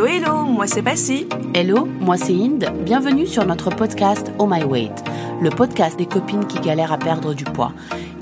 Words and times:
Hello, 0.00 0.08
hello, 0.08 0.44
moi 0.46 0.66
c'est 0.66 0.80
Passy. 0.80 1.26
Hello, 1.52 1.84
moi 1.84 2.16
c'est 2.16 2.32
Inde. 2.32 2.72
Bienvenue 2.86 3.26
sur 3.26 3.44
notre 3.44 3.68
podcast 3.68 4.32
Oh 4.38 4.46
My 4.46 4.64
Weight, 4.64 5.04
le 5.42 5.50
podcast 5.50 5.98
des 5.98 6.06
copines 6.06 6.46
qui 6.46 6.58
galèrent 6.58 6.92
à 6.92 6.96
perdre 6.96 7.34
du 7.34 7.44
poids. 7.44 7.74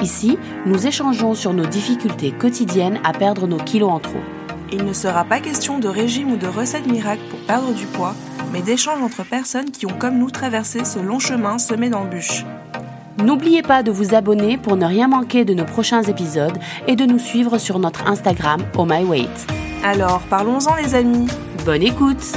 Ici, 0.02 0.38
nous 0.66 0.88
échangeons 0.88 1.34
sur 1.34 1.54
nos 1.54 1.66
difficultés 1.66 2.32
quotidiennes 2.32 2.98
à 3.04 3.12
perdre 3.12 3.46
nos 3.46 3.58
kilos 3.58 3.92
en 3.92 4.00
trop. 4.00 4.18
Il 4.72 4.84
ne 4.84 4.92
sera 4.92 5.22
pas 5.22 5.38
question 5.38 5.78
de 5.78 5.86
régime 5.86 6.32
ou 6.32 6.36
de 6.36 6.48
recette 6.48 6.88
miracle 6.88 7.22
pour 7.30 7.38
perdre 7.46 7.72
du 7.72 7.86
poids, 7.86 8.16
mais 8.52 8.60
d'échanges 8.60 9.00
entre 9.00 9.22
personnes 9.22 9.70
qui 9.70 9.86
ont 9.86 9.96
comme 9.96 10.18
nous 10.18 10.30
traversé 10.32 10.84
ce 10.84 10.98
long 10.98 11.20
chemin 11.20 11.58
semé 11.58 11.90
d'embûches. 11.90 12.44
N'oubliez 13.18 13.62
pas 13.62 13.84
de 13.84 13.92
vous 13.92 14.16
abonner 14.16 14.58
pour 14.58 14.76
ne 14.76 14.84
rien 14.84 15.06
manquer 15.06 15.44
de 15.44 15.54
nos 15.54 15.64
prochains 15.64 16.02
épisodes 16.02 16.58
et 16.88 16.96
de 16.96 17.04
nous 17.04 17.20
suivre 17.20 17.58
sur 17.58 17.78
notre 17.78 18.08
Instagram 18.08 18.62
Oh 18.76 18.84
My 18.84 19.04
Weight. 19.04 19.46
Alors, 19.84 20.22
parlons-en 20.28 20.74
les 20.74 20.96
amis. 20.96 21.28
Bonne 21.68 21.82
écoute 21.82 22.32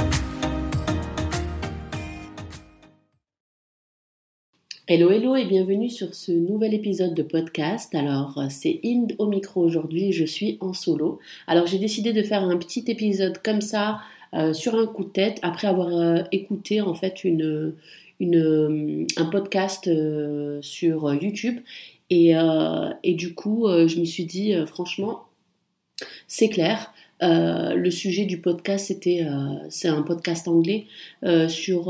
Hello 4.86 5.10
hello 5.10 5.36
et 5.36 5.46
bienvenue 5.46 5.88
sur 5.88 6.14
ce 6.14 6.32
nouvel 6.32 6.74
épisode 6.74 7.14
de 7.14 7.22
podcast. 7.22 7.94
Alors 7.94 8.38
c'est 8.50 8.78
Inde 8.84 9.14
au 9.18 9.26
micro 9.26 9.62
aujourd'hui, 9.62 10.12
je 10.12 10.26
suis 10.26 10.58
en 10.60 10.74
solo. 10.74 11.18
Alors 11.46 11.66
j'ai 11.66 11.78
décidé 11.78 12.12
de 12.12 12.22
faire 12.22 12.42
un 12.42 12.58
petit 12.58 12.84
épisode 12.88 13.38
comme 13.42 13.62
ça 13.62 14.00
euh, 14.34 14.52
sur 14.52 14.74
un 14.74 14.84
coup 14.84 15.04
de 15.04 15.08
tête 15.08 15.38
après 15.40 15.66
avoir 15.66 15.96
euh, 15.96 16.22
écouté 16.30 16.82
en 16.82 16.94
fait 16.94 17.24
une, 17.24 17.72
une, 18.20 18.36
euh, 18.36 19.06
un 19.16 19.24
podcast 19.24 19.88
sur 20.60 21.14
YouTube 21.14 21.58
et, 22.10 22.34
et 23.02 23.14
du 23.14 23.32
coup 23.32 23.66
je 23.66 23.98
me 23.98 24.04
suis 24.04 24.26
dit 24.26 24.54
franchement 24.66 25.24
c'est 26.28 26.50
clair, 26.50 26.92
euh, 27.22 27.74
le 27.74 27.90
sujet 27.90 28.24
du 28.24 28.38
podcast, 28.38 28.86
c'était, 28.86 29.24
euh, 29.24 29.54
c'est 29.68 29.88
un 29.88 30.02
podcast 30.02 30.48
anglais 30.48 30.86
euh, 31.24 31.48
sur 31.48 31.84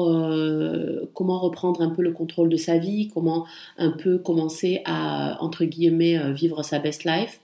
comment 1.14 1.40
reprendre 1.40 1.80
un 1.80 1.90
peu 1.90 2.02
le 2.02 2.12
contrôle 2.12 2.48
de 2.48 2.56
sa 2.56 2.78
vie, 2.78 3.08
comment 3.12 3.46
un 3.78 3.90
peu 3.90 4.18
commencer 4.18 4.82
à 4.84 5.38
entre 5.40 5.64
guillemets 5.64 6.32
vivre 6.32 6.62
sa 6.62 6.78
best 6.78 7.04
life. 7.04 7.40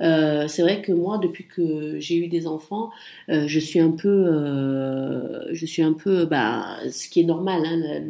Euh, 0.00 0.46
c'est 0.48 0.62
vrai 0.62 0.82
que 0.82 0.92
moi, 0.92 1.18
depuis 1.18 1.46
que 1.46 1.98
j'ai 1.98 2.16
eu 2.16 2.28
des 2.28 2.46
enfants, 2.46 2.90
euh, 3.30 3.44
je 3.46 3.58
suis 3.58 3.80
un 3.80 3.90
peu, 3.90 4.08
euh, 4.08 5.46
je 5.52 5.66
suis 5.66 5.82
un 5.82 5.92
peu, 5.92 6.26
bah, 6.26 6.76
ce 6.90 7.08
qui 7.08 7.20
est 7.20 7.24
normal, 7.24 7.62
hein, 7.64 8.02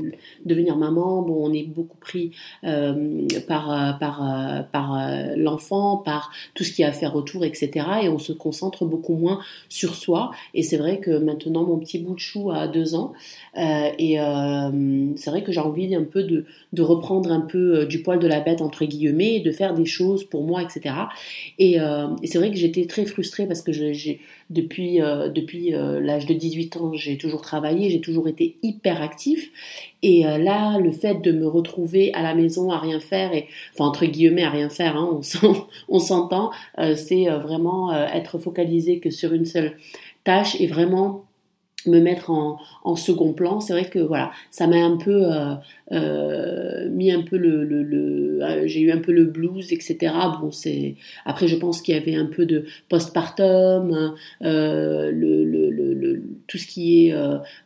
devenir 0.44 0.76
maman. 0.76 1.22
Bon, 1.22 1.46
on 1.48 1.52
est 1.52 1.64
beaucoup 1.64 1.96
pris 1.98 2.32
par 2.62 3.98
par 3.98 4.68
par 4.72 5.10
l'enfant, 5.36 5.96
par 5.98 6.30
tout 6.54 6.64
ce 6.64 6.72
qui 6.72 6.82
a 6.82 6.86
à 6.86 6.92
faire 6.92 7.16
autour, 7.16 7.44
etc. 7.44 7.84
Et 8.04 8.08
on 8.08 8.20
se 8.20 8.32
concentre 8.32 8.84
beaucoup 8.84 9.14
moins 9.14 9.40
sur 9.68 9.96
soi. 9.96 10.30
Et 10.54 10.62
c'est 10.62 10.76
vrai 10.76 11.00
que 11.00 11.10
maintenant, 11.18 11.64
mon 11.64 11.78
petit 11.78 11.98
bout 11.98 12.14
de 12.14 12.20
chou 12.20 12.52
a 12.52 12.68
deux 12.68 12.94
ans, 12.94 13.12
et 13.56 14.18
c'est 15.16 15.30
vrai 15.30 15.42
que 15.42 15.52
j'ai 15.52 15.60
envie 15.60 15.94
un 15.94 16.04
peu 16.04 16.22
de 16.22 16.44
de 16.72 16.82
reprendre 16.82 17.32
un 17.32 17.40
peu 17.40 17.86
du 17.86 18.02
poil 18.02 18.18
de 18.18 18.26
la 18.28 18.40
bête 18.40 18.60
entre 18.62 18.84
guillemets, 18.84 19.40
de 19.40 19.50
faire 19.50 19.74
des 19.74 19.86
choses 19.86 20.24
pour 20.24 20.44
moi, 20.44 20.62
etc. 20.62 20.94
Et 21.58 21.75
euh, 21.78 22.08
et, 22.22 22.26
c'est 22.26 22.38
vrai 22.38 22.50
que 22.50 22.56
j'étais 22.56 22.86
très 22.86 23.04
frustrée 23.04 23.46
parce 23.46 23.62
que 23.62 23.72
depuis, 24.50 25.00
euh, 25.00 25.28
euh, 25.28 26.00
l'âge 26.00 26.26
de 26.26 26.34
18 26.34 26.76
ans, 26.76 26.92
j'ai 26.94 27.18
toujours 27.18 27.42
travaillé, 27.42 27.90
j'ai 27.90 28.00
toujours 28.00 28.28
été 28.28 28.56
hyper 28.62 29.02
actif. 29.02 29.50
Et 30.02 30.22
là, 30.22 30.78
le 30.78 30.92
fait 30.92 31.20
de 31.20 31.32
me 31.32 31.48
retrouver 31.48 32.12
à 32.14 32.22
la 32.22 32.34
maison 32.34 32.70
à 32.70 32.78
rien 32.78 33.00
faire, 33.00 33.32
enfin 33.74 33.86
entre 33.86 34.06
guillemets 34.06 34.44
à 34.44 34.50
rien 34.50 34.68
faire, 34.68 34.96
hein, 34.96 35.20
on, 35.88 35.98
s'entend, 35.98 36.52
c'est 36.94 37.24
vraiment 37.24 37.92
être 37.92 38.38
focalisé 38.38 39.00
que 39.00 39.10
sur 39.10 39.32
une 39.32 39.46
seule 39.46 39.76
tâche 40.22 40.60
et 40.60 40.68
vraiment 40.68 41.24
me 41.86 42.00
mettre 42.00 42.30
en, 42.30 42.58
second 42.96 43.32
plan. 43.32 43.60
C'est 43.60 43.72
vrai 43.72 43.88
que 43.88 43.98
voilà, 43.98 44.30
ça 44.50 44.66
m'a 44.66 44.76
un 44.76 44.96
peu 44.96 45.32
euh, 45.32 45.54
euh, 45.92 46.88
mis 46.90 47.12
un 47.12 47.22
peu 47.22 47.36
le, 47.36 47.64
le, 47.64 48.42
euh, 48.42 48.66
j'ai 48.66 48.80
eu 48.80 48.90
un 48.90 48.98
peu 48.98 49.12
le 49.12 49.24
blues, 49.24 49.72
etc. 49.72 50.12
Bon, 50.40 50.50
c'est 50.50 50.96
après 51.24 51.46
je 51.46 51.56
pense 51.56 51.80
qu'il 51.80 51.94
y 51.94 51.98
avait 51.98 52.16
un 52.16 52.26
peu 52.26 52.44
de 52.44 52.64
postpartum, 52.88 54.14
euh, 54.42 55.10
le, 55.12 55.44
le, 55.44 56.22
tout 56.48 56.58
ce 56.58 56.66
qui 56.66 57.08
est 57.08 57.14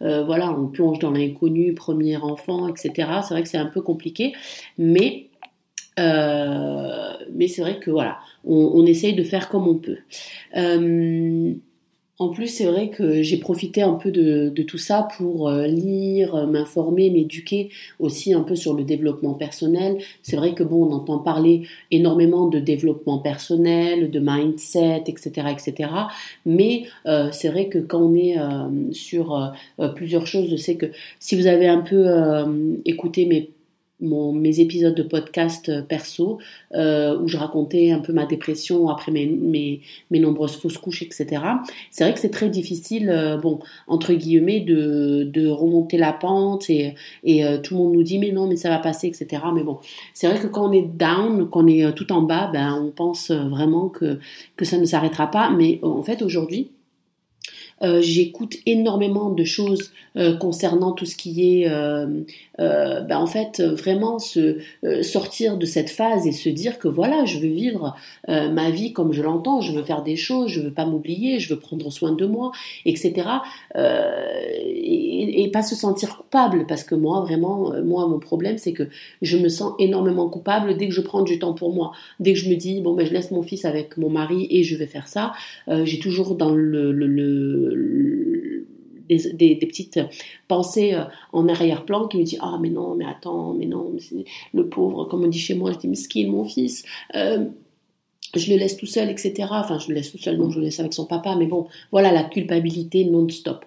voilà, 0.01 0.53
on 0.53 0.67
plonge 0.69 0.99
dans 0.99 1.11
l'inconnu, 1.11 1.75
premier 1.75 2.17
enfant, 2.17 2.69
etc. 2.69 3.09
C'est 3.23 3.35
vrai 3.35 3.43
que 3.43 3.49
c'est 3.49 3.59
un 3.59 3.67
peu 3.67 3.81
compliqué, 3.81 4.33
mais 4.79 5.27
mais 5.99 7.49
c'est 7.49 7.61
vrai 7.61 7.79
que 7.79 7.91
voilà, 7.91 8.19
on, 8.45 8.85
essaye 8.87 9.15
de 9.15 9.23
faire 9.23 9.49
comme 9.49 9.69
on 9.69 9.77
peut. 9.77 9.99
En 12.21 12.29
plus, 12.29 12.49
c'est 12.49 12.67
vrai 12.67 12.91
que 12.91 13.23
j'ai 13.23 13.39
profité 13.39 13.81
un 13.81 13.95
peu 13.95 14.11
de, 14.11 14.53
tout 14.65 14.77
ça 14.77 15.09
pour 15.17 15.49
euh, 15.49 15.67
lire, 15.67 16.35
euh, 16.35 16.47
m'informer, 16.47 17.09
m'éduquer 17.09 17.71
aussi 17.99 18.35
un 18.35 18.43
peu 18.43 18.57
sur 18.57 18.75
le 18.75 18.85
développement 18.85 19.33
personnel. 19.33 19.97
C'est 20.23 20.37
vrai 20.37 20.53
que 20.53 20.63
bon, 20.63 20.85
on 20.85 20.93
entend 20.93 21.19
parler 21.21 21.63
énormément 21.91 22.47
de 22.47 22.59
développement 22.61 23.21
personnel, 23.21 24.11
de 24.11 24.21
mindset, 24.23 25.05
etc., 25.07 25.47
etc. 25.51 25.91
Mais 26.45 26.85
euh, 27.07 27.31
c'est 27.33 27.49
vrai 27.49 27.69
que 27.69 27.79
quand 27.79 28.03
on 28.03 28.15
est 28.15 28.37
sur 28.93 29.53
plusieurs 29.97 30.27
choses, 30.27 30.51
je 30.51 30.57
sais 30.57 30.77
que 30.77 30.87
si 31.21 31.37
vous 31.37 31.47
avez 31.47 31.69
un 31.69 31.81
peu 31.81 32.05
écouté 32.85 33.25
mes 33.25 33.49
mes 34.01 34.61
épisodes 34.61 34.95
de 34.95 35.03
podcast 35.03 35.69
euh, 35.69 35.83
perso 35.83 36.39
euh, 36.75 37.19
où 37.19 37.29
je 37.29 37.37
racontais 37.37 37.91
un 37.91 38.01
peu 38.01 38.13
ma 38.13 38.27
dépression 38.27 38.89
après 38.89 39.13
mes, 39.13 39.27
mes, 40.11 40.19
nombreuses 40.19 40.57
fausses 40.57 40.79
couches, 40.79 41.03
etc. 41.03 41.43
C'est 41.91 42.05
vrai 42.05 42.15
que 42.15 42.21
c'est 42.21 42.31
très 42.31 42.49
difficile, 42.49 43.11
euh, 43.11 43.37
bon, 43.37 43.61
entre 43.87 44.13
guillemets, 44.13 44.61
de, 44.61 45.25
de 45.25 45.49
remonter 45.49 45.99
la 45.99 46.13
pente 46.13 46.71
et, 46.71 46.95
et 47.25 47.45
tout 47.63 47.75
le 47.75 47.81
monde 47.81 47.93
nous 47.95 48.03
dit 48.03 48.19
mais 48.19 48.33
non, 48.33 48.47
mais 48.47 48.57
ça 48.57 48.69
va 48.69 48.79
passer, 48.79 49.09
etc. 49.09 49.43
Mais 49.55 49.63
bon, 49.63 49.79
c'est 50.15 50.27
vrai 50.29 50.39
que 50.39 50.47
quand 50.47 50.69
on 50.69 50.73
est 50.73 50.87
down, 50.87 51.49
quand 51.49 51.65
on 51.65 51.67
est 51.67 51.93
tout 51.95 52.11
en 52.13 52.23
bas, 52.23 52.51
ben, 52.53 52.81
on 52.83 52.91
pense 52.91 53.31
vraiment 53.31 53.89
que, 53.89 54.19
que 54.57 54.65
ça 54.65 54.79
ne 54.79 54.85
s'arrêtera 54.85 55.31
pas. 55.31 55.51
Mais 55.51 55.79
en 55.83 56.03
fait, 56.03 56.23
aujourd'hui, 56.23 56.71
euh, 57.83 58.03
j'écoute 58.03 58.57
énormément 58.67 59.31
de 59.31 59.43
choses 59.45 59.93
euh, 60.17 60.37
concernant 60.37 60.93
tout 60.93 61.07
ce 61.07 61.17
qui 61.17 61.63
est, 61.63 61.71
euh, 61.71 62.07
ben 62.59 63.17
en 63.17 63.27
fait, 63.27 63.63
vraiment 63.63 64.19
se 64.19 64.59
sortir 65.03 65.57
de 65.57 65.65
cette 65.65 65.89
phase 65.89 66.27
et 66.27 66.33
se 66.33 66.51
dire 66.51 66.79
que 66.79 66.89
voilà, 66.89 67.25
je 67.25 67.39
veux 67.39 67.49
vivre 67.49 67.97
ma 68.29 68.71
vie 68.71 68.93
comme 68.93 69.15
je 69.15 69.23
l'entends, 69.23 69.63
je 69.63 69.73
veux 69.73 69.83
faire 69.83 70.03
des 70.03 70.17
choses, 70.17 70.51
je 70.51 70.61
veux 70.61 70.73
pas 70.73 70.85
m'oublier, 70.85 71.41
je 71.41 71.55
veux 71.55 71.59
prendre 71.59 71.91
soin 71.91 72.13
de 72.13 72.27
moi, 72.27 72.53
etc. 72.85 73.29
Et, 73.75 75.51
pas 75.53 75.63
se 75.63 75.75
sentir 75.75 76.19
coupable 76.19 76.67
parce 76.69 76.85
que 76.85 76.95
moi, 76.95 77.23
vraiment, 77.23 77.73
moi, 77.83 78.07
mon 78.07 78.21
problème, 78.21 78.57
c'est 78.57 78.73
que 78.73 78.89
je 79.21 79.37
me 79.37 79.49
sens 79.49 79.73
énormément 79.81 80.29
coupable 80.29 80.77
dès 80.77 80.87
que 80.87 80.95
je 80.95 81.01
prends 81.01 81.23
du 81.23 81.39
temps 81.39 81.55
pour 81.55 81.75
moi, 81.75 81.93
dès 82.21 82.35
que 82.35 82.39
je 82.39 82.49
me 82.49 82.55
dis 82.55 82.81
bon 82.83 82.95
ben 82.95 83.05
je 83.07 83.13
laisse 83.13 83.31
mon 83.31 83.43
fils 83.43 83.65
avec 83.65 83.97
mon 83.97 84.11
mari 84.11 84.47
et 84.51 84.63
je 84.63 84.77
vais 84.77 84.87
faire 84.87 85.09
ça, 85.09 85.33
j'ai 85.67 85.99
toujours 85.99 86.37
dans 86.37 86.51
le, 86.51 86.93
le 86.93 87.70
des, 89.11 89.57
petites 89.57 90.01
pensées 90.49 90.95
euh, 90.95 91.05
en 91.33 91.49
arrière-plan 91.49 92.09
qui 92.09 92.19
me 92.19 92.25
disent 92.25 92.39
ah 92.41 92.59
mais 92.61 92.71
non 92.71 92.95
mais 92.95 93.05
attends 93.05 93.55
mais 93.55 93.67
non 93.67 93.93
le 94.55 94.69
pauvre 94.69 95.05
comme 95.05 95.25
on 95.25 95.29
dit 95.29 95.39
chez 95.39 95.55
moi 95.55 95.73
je 95.73 95.79
dis 95.79 95.89
miskin 95.89 96.29
mon 96.29 96.45
fils 96.45 96.85
euh, 97.15 97.47
je 98.37 98.53
le 98.53 98.59
laisse 98.59 98.77
tout 98.77 98.87
seul 98.87 99.11
etc 99.11 99.49
enfin 99.51 99.79
je 99.79 99.89
le 99.89 99.95
laisse 99.95 100.13
tout 100.13 100.19
seul 100.19 100.37
non 100.37 100.51
je 100.51 100.59
le 100.59 100.65
laisse 100.67 100.81
avec 100.81 100.93
son 100.93 101.07
papa 101.07 101.35
mais 101.37 101.47
bon 101.47 101.67
voilà 101.91 102.13
la 102.13 102.25
culpabilité 102.25 103.05
non-stop. 103.05 103.65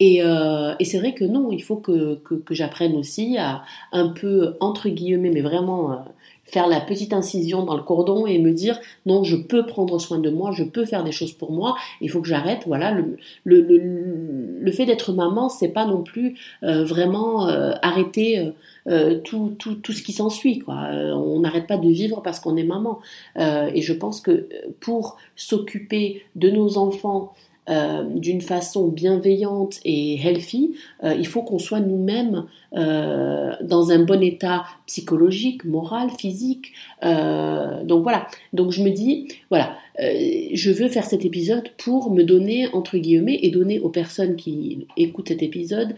Et, 0.00 0.20
euh, 0.22 0.74
et 0.80 0.84
c'est 0.84 0.98
vrai 0.98 1.14
que 1.14 1.24
non 1.24 1.52
il 1.52 1.62
faut 1.62 1.76
que, 1.76 2.16
que, 2.16 2.54
j'apprenne 2.54 2.96
aussi 2.96 3.36
à 3.38 3.62
un 3.92 4.08
peu 4.08 4.54
entre 4.58 4.88
guillemets 4.88 5.30
mais 5.30 5.42
vraiment 5.42 6.04
faire 6.52 6.66
la 6.66 6.80
petite 6.80 7.14
incision 7.14 7.64
dans 7.64 7.76
le 7.76 7.82
cordon 7.82 8.26
et 8.26 8.38
me 8.38 8.52
dire 8.52 8.78
non, 9.06 9.24
je 9.24 9.36
peux 9.36 9.64
prendre 9.64 9.98
soin 9.98 10.18
de 10.18 10.28
moi, 10.28 10.52
je 10.52 10.64
peux 10.64 10.84
faire 10.84 11.02
des 11.02 11.10
choses 11.10 11.32
pour 11.32 11.50
moi, 11.50 11.76
il 12.02 12.10
faut 12.10 12.20
que 12.20 12.28
j'arrête. 12.28 12.64
Voilà, 12.66 12.92
le, 12.92 13.16
le, 13.44 13.62
le, 13.62 14.58
le 14.60 14.72
fait 14.72 14.84
d'être 14.84 15.12
maman, 15.14 15.48
c'est 15.48 15.70
pas 15.70 15.86
non 15.86 16.02
plus 16.02 16.38
euh, 16.62 16.84
vraiment 16.84 17.48
euh, 17.48 17.72
arrêter 17.80 18.52
euh, 18.86 19.18
tout, 19.20 19.56
tout, 19.58 19.76
tout, 19.76 19.92
ce 19.92 20.02
qui 20.02 20.12
s'ensuit. 20.12 20.58
Quoi. 20.58 20.74
on 20.74 21.40
n'arrête 21.40 21.66
pas 21.66 21.78
de 21.78 21.88
vivre 21.88 22.20
parce 22.22 22.38
qu'on 22.38 22.56
est 22.56 22.64
maman. 22.64 23.00
et 23.38 23.80
je 23.80 23.92
pense 23.94 24.20
que 24.20 24.48
pour 24.80 25.16
s'occuper 25.36 26.22
de 26.36 26.50
nos 26.50 26.76
enfants, 26.76 27.32
euh, 27.70 28.02
d'une 28.02 28.40
façon 28.40 28.88
bienveillante 28.88 29.78
et 29.84 30.20
healthy, 30.20 30.74
euh, 31.04 31.14
il 31.16 31.28
faut 31.28 31.42
qu'on 31.42 31.60
soit 31.60 31.78
nous-mêmes 31.78 32.46
euh, 32.76 33.52
dans 33.62 33.92
un 33.92 34.00
bon 34.00 34.20
état 34.20 34.64
psychologique, 34.86 35.64
moral, 35.64 36.10
physique. 36.10 36.72
donc 37.02 38.02
voilà. 38.02 38.26
Donc 38.52 38.72
je 38.72 38.82
me 38.82 38.90
dis, 38.90 39.28
voilà, 39.48 39.76
je 39.98 40.72
veux 40.72 40.88
faire 40.88 41.04
cet 41.04 41.24
épisode 41.24 41.68
pour 41.78 42.10
me 42.10 42.24
donner 42.24 42.66
entre 42.72 42.98
guillemets 42.98 43.38
et 43.42 43.50
donner 43.50 43.78
aux 43.78 43.90
personnes 43.90 44.34
qui 44.34 44.88
écoutent 44.96 45.28
cet 45.28 45.42
épisode 45.42 45.94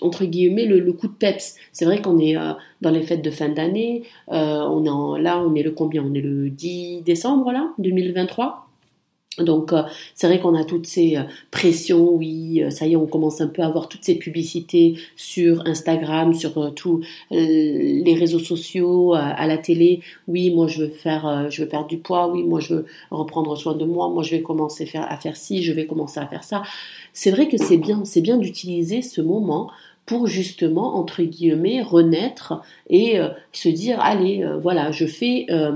entre 0.00 0.24
guillemets 0.24 0.64
le, 0.64 0.92
coup 0.94 1.08
de 1.08 1.12
peps. 1.12 1.56
C'est 1.72 1.84
vrai 1.84 2.00
qu'on 2.00 2.18
est 2.18 2.36
dans 2.80 2.90
les 2.90 3.02
fêtes 3.02 3.22
de 3.22 3.30
fin 3.30 3.50
d'année. 3.50 4.04
on 4.28 5.16
est 5.16 5.22
là, 5.22 5.42
on 5.42 5.54
est 5.54 5.62
le 5.62 5.72
combien? 5.72 6.02
On 6.02 6.14
est 6.14 6.22
le 6.22 6.48
10 6.48 7.02
décembre 7.02 7.52
là, 7.52 7.70
2023. 7.78 8.71
Donc 9.38 9.72
euh, 9.72 9.82
c'est 10.14 10.26
vrai 10.26 10.40
qu'on 10.40 10.54
a 10.54 10.62
toutes 10.62 10.86
ces 10.86 11.16
euh, 11.16 11.22
pressions, 11.50 12.10
oui, 12.10 12.62
euh, 12.62 12.68
ça 12.68 12.86
y 12.86 12.92
est, 12.92 12.96
on 12.96 13.06
commence 13.06 13.40
un 13.40 13.46
peu 13.46 13.62
à 13.62 13.66
avoir 13.66 13.88
toutes 13.88 14.04
ces 14.04 14.16
publicités 14.16 14.96
sur 15.16 15.66
Instagram, 15.66 16.34
sur 16.34 16.74
tous 16.74 17.00
les 17.30 18.14
réseaux 18.18 18.38
sociaux, 18.38 19.14
à, 19.14 19.46
la 19.46 19.56
télé. 19.56 20.00
Oui, 20.28 20.50
moi 20.50 20.66
je 20.66 20.82
veux 20.82 20.90
faire, 20.90 21.50
je 21.50 21.62
veux 21.62 21.68
perdre 21.68 21.86
du 21.86 21.98
poids. 21.98 22.28
Oui, 22.28 22.42
moi 22.42 22.60
je 22.60 22.74
veux 22.74 22.86
reprendre 23.10 23.56
soin 23.56 23.74
de 23.74 23.84
moi. 23.84 24.08
Moi 24.10 24.22
je 24.22 24.32
vais 24.32 24.42
commencer 24.42 24.88
à 24.94 25.16
faire 25.16 25.36
ci, 25.36 25.62
je 25.62 25.72
vais 25.72 25.86
commencer 25.86 26.20
à 26.20 26.26
faire 26.26 26.44
ça. 26.44 26.62
C'est 27.14 27.30
vrai 27.30 27.48
que 27.48 27.56
c'est 27.56 27.78
bien, 27.78 28.04
c'est 28.04 28.20
bien 28.20 28.36
d'utiliser 28.36 29.00
ce 29.00 29.20
moment 29.20 29.70
pour 30.04 30.26
justement, 30.26 30.96
entre 30.96 31.22
guillemets, 31.22 31.80
renaître 31.80 32.60
et 32.90 33.20
euh, 33.20 33.28
se 33.52 33.68
dire, 33.68 34.00
allez, 34.00 34.42
euh, 34.42 34.58
voilà, 34.58 34.90
je 34.90 35.06
fais 35.06 35.46
euh, 35.50 35.72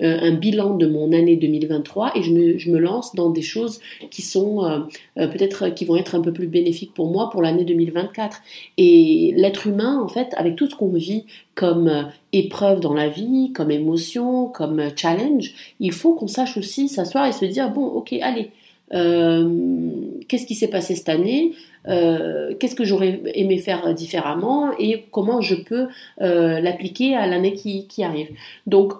un 0.00 0.32
bilan 0.32 0.74
de 0.76 0.86
mon 0.86 1.12
année 1.12 1.36
2023 1.36 2.16
et 2.16 2.22
je 2.22 2.32
me, 2.32 2.58
je 2.58 2.70
me 2.70 2.78
lance 2.78 3.14
dans 3.14 3.30
des 3.30 3.42
choses 3.42 3.80
qui 4.10 4.22
sont 4.22 4.86
peut-être, 5.14 5.68
qui 5.68 5.84
vont 5.84 5.96
être 5.96 6.14
un 6.14 6.20
peu 6.20 6.32
plus 6.32 6.48
bénéfiques 6.48 6.94
pour 6.94 7.10
moi 7.10 7.30
pour 7.30 7.42
l'année 7.42 7.64
2024. 7.64 8.42
Et 8.76 9.32
l'être 9.36 9.66
humain, 9.66 10.00
en 10.02 10.08
fait, 10.08 10.34
avec 10.36 10.56
tout 10.56 10.68
ce 10.68 10.74
qu'on 10.74 10.88
vit 10.88 11.24
comme 11.54 12.10
épreuve 12.32 12.80
dans 12.80 12.94
la 12.94 13.08
vie, 13.08 13.52
comme 13.54 13.70
émotion, 13.70 14.46
comme 14.48 14.82
challenge, 14.96 15.54
il 15.80 15.92
faut 15.92 16.14
qu'on 16.14 16.28
sache 16.28 16.56
aussi 16.56 16.88
s'asseoir 16.88 17.26
et 17.26 17.32
se 17.32 17.44
dire, 17.44 17.70
bon, 17.70 17.86
ok, 17.86 18.14
allez, 18.20 18.50
qu'est-ce 18.90 20.46
qui 20.46 20.54
s'est 20.54 20.68
passé 20.68 20.96
cette 20.96 21.08
année? 21.08 21.52
Euh, 21.88 22.54
qu'est-ce 22.58 22.74
que 22.74 22.84
j'aurais 22.84 23.20
aimé 23.34 23.58
faire 23.58 23.94
différemment 23.94 24.72
et 24.78 25.04
comment 25.10 25.40
je 25.40 25.54
peux 25.54 25.88
euh, 26.20 26.60
l'appliquer 26.60 27.14
à 27.14 27.26
l'année 27.26 27.54
qui, 27.54 28.02
arrive. 28.02 28.28
Donc, 28.66 28.92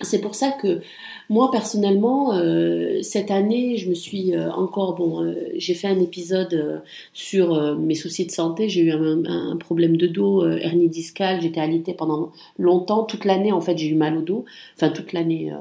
c'est 0.00 0.20
pour 0.20 0.36
ça 0.36 0.52
que 0.52 0.80
moi 1.28 1.50
personnellement, 1.50 2.34
euh, 2.34 3.02
cette 3.02 3.30
année, 3.30 3.76
je 3.76 3.88
me 3.88 3.94
suis 3.94 4.32
encore 4.38 4.94
bon, 4.94 5.34
j'ai 5.56 5.74
fait 5.74 5.88
un 5.88 5.98
épisode 5.98 6.82
sur 7.12 7.76
mes 7.76 7.94
soucis 7.96 8.26
de 8.26 8.30
santé. 8.30 8.68
J'ai 8.68 8.82
eu 8.82 8.92
un, 8.92 9.24
un, 9.24 9.56
problème 9.56 9.96
de 9.96 10.06
dos, 10.06 10.46
hernie 10.46 10.88
discale. 10.88 11.40
J'étais 11.42 11.60
alitée 11.60 11.94
pendant 11.94 12.32
longtemps, 12.58 13.02
toute 13.04 13.24
l'année 13.24 13.50
en 13.50 13.60
fait, 13.60 13.76
j'ai 13.76 13.88
eu 13.88 13.94
mal 13.94 14.16
au 14.16 14.22
dos. 14.22 14.44
Enfin 14.76 14.90
toute 14.90 15.12
l'année. 15.12 15.52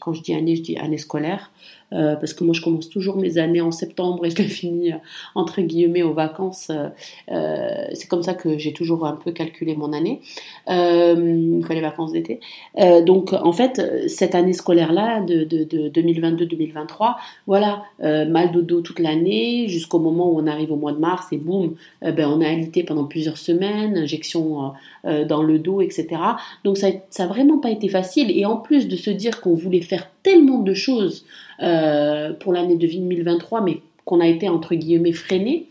quand 0.00 0.12
je 0.12 0.22
dis 0.22 0.34
année, 0.34 0.56
je 0.56 0.62
dis 0.62 0.76
année 0.76 0.98
scolaire. 0.98 1.52
Euh, 1.92 2.16
parce 2.16 2.34
que 2.34 2.42
moi 2.42 2.52
je 2.52 2.60
commence 2.60 2.88
toujours 2.88 3.16
mes 3.16 3.38
années 3.38 3.60
en 3.60 3.70
septembre 3.70 4.26
et 4.26 4.30
je 4.30 4.36
les 4.38 4.48
finis 4.48 4.92
euh, 4.92 4.96
entre 5.36 5.62
guillemets 5.62 6.02
aux 6.02 6.12
vacances. 6.12 6.72
Euh, 7.30 7.86
c'est 7.94 8.08
comme 8.08 8.24
ça 8.24 8.34
que 8.34 8.58
j'ai 8.58 8.72
toujours 8.72 9.06
un 9.06 9.12
peu 9.12 9.30
calculé 9.30 9.76
mon 9.76 9.92
année, 9.92 10.20
les 10.68 11.80
vacances 11.80 12.12
d'été. 12.12 12.40
donc 13.04 13.32
en 13.32 13.52
fait 13.52 14.08
cette 14.08 14.34
année 14.34 14.52
scolaire 14.52 14.92
là 14.92 15.20
de, 15.20 15.44
de, 15.44 15.64
de 15.64 15.88
2022-2023, 15.90 17.16
voilà 17.46 17.82
mal 18.00 18.52
de 18.52 18.60
dos 18.60 18.80
toute 18.80 18.98
l'année 18.98 19.68
jusqu'au 19.68 19.98
moment 19.98 20.30
où 20.30 20.40
on 20.40 20.46
arrive 20.46 20.72
au 20.72 20.76
mois 20.76 20.92
de 20.92 20.98
mars 20.98 21.26
et 21.32 21.36
boum, 21.36 21.74
ben 22.02 22.26
on 22.26 22.40
a 22.40 22.48
alité 22.48 22.82
pendant 22.82 23.04
plusieurs 23.04 23.36
semaines, 23.36 23.96
injection 23.96 24.72
dans 25.04 25.42
le 25.42 25.58
dos, 25.58 25.82
etc. 25.82 26.06
Donc 26.64 26.78
ça, 26.78 26.88
ça 27.10 27.24
a 27.24 27.26
vraiment 27.26 27.58
pas 27.58 27.70
été 27.70 27.88
facile 27.88 28.30
et 28.30 28.46
en 28.46 28.56
plus 28.56 28.88
de 28.88 28.96
se 28.96 29.10
dire 29.10 29.40
qu'on 29.40 29.54
voulait 29.54 29.82
faire 29.82 30.08
tellement 30.22 30.60
de 30.60 30.74
choses 30.74 31.24
pour 31.58 32.52
l'année 32.52 32.76
de 32.76 32.86
2023, 32.86 33.60
mais 33.62 33.80
qu'on 34.04 34.20
a 34.20 34.26
été 34.26 34.48
entre 34.48 34.74
guillemets 34.74 35.12
freiné. 35.12 35.66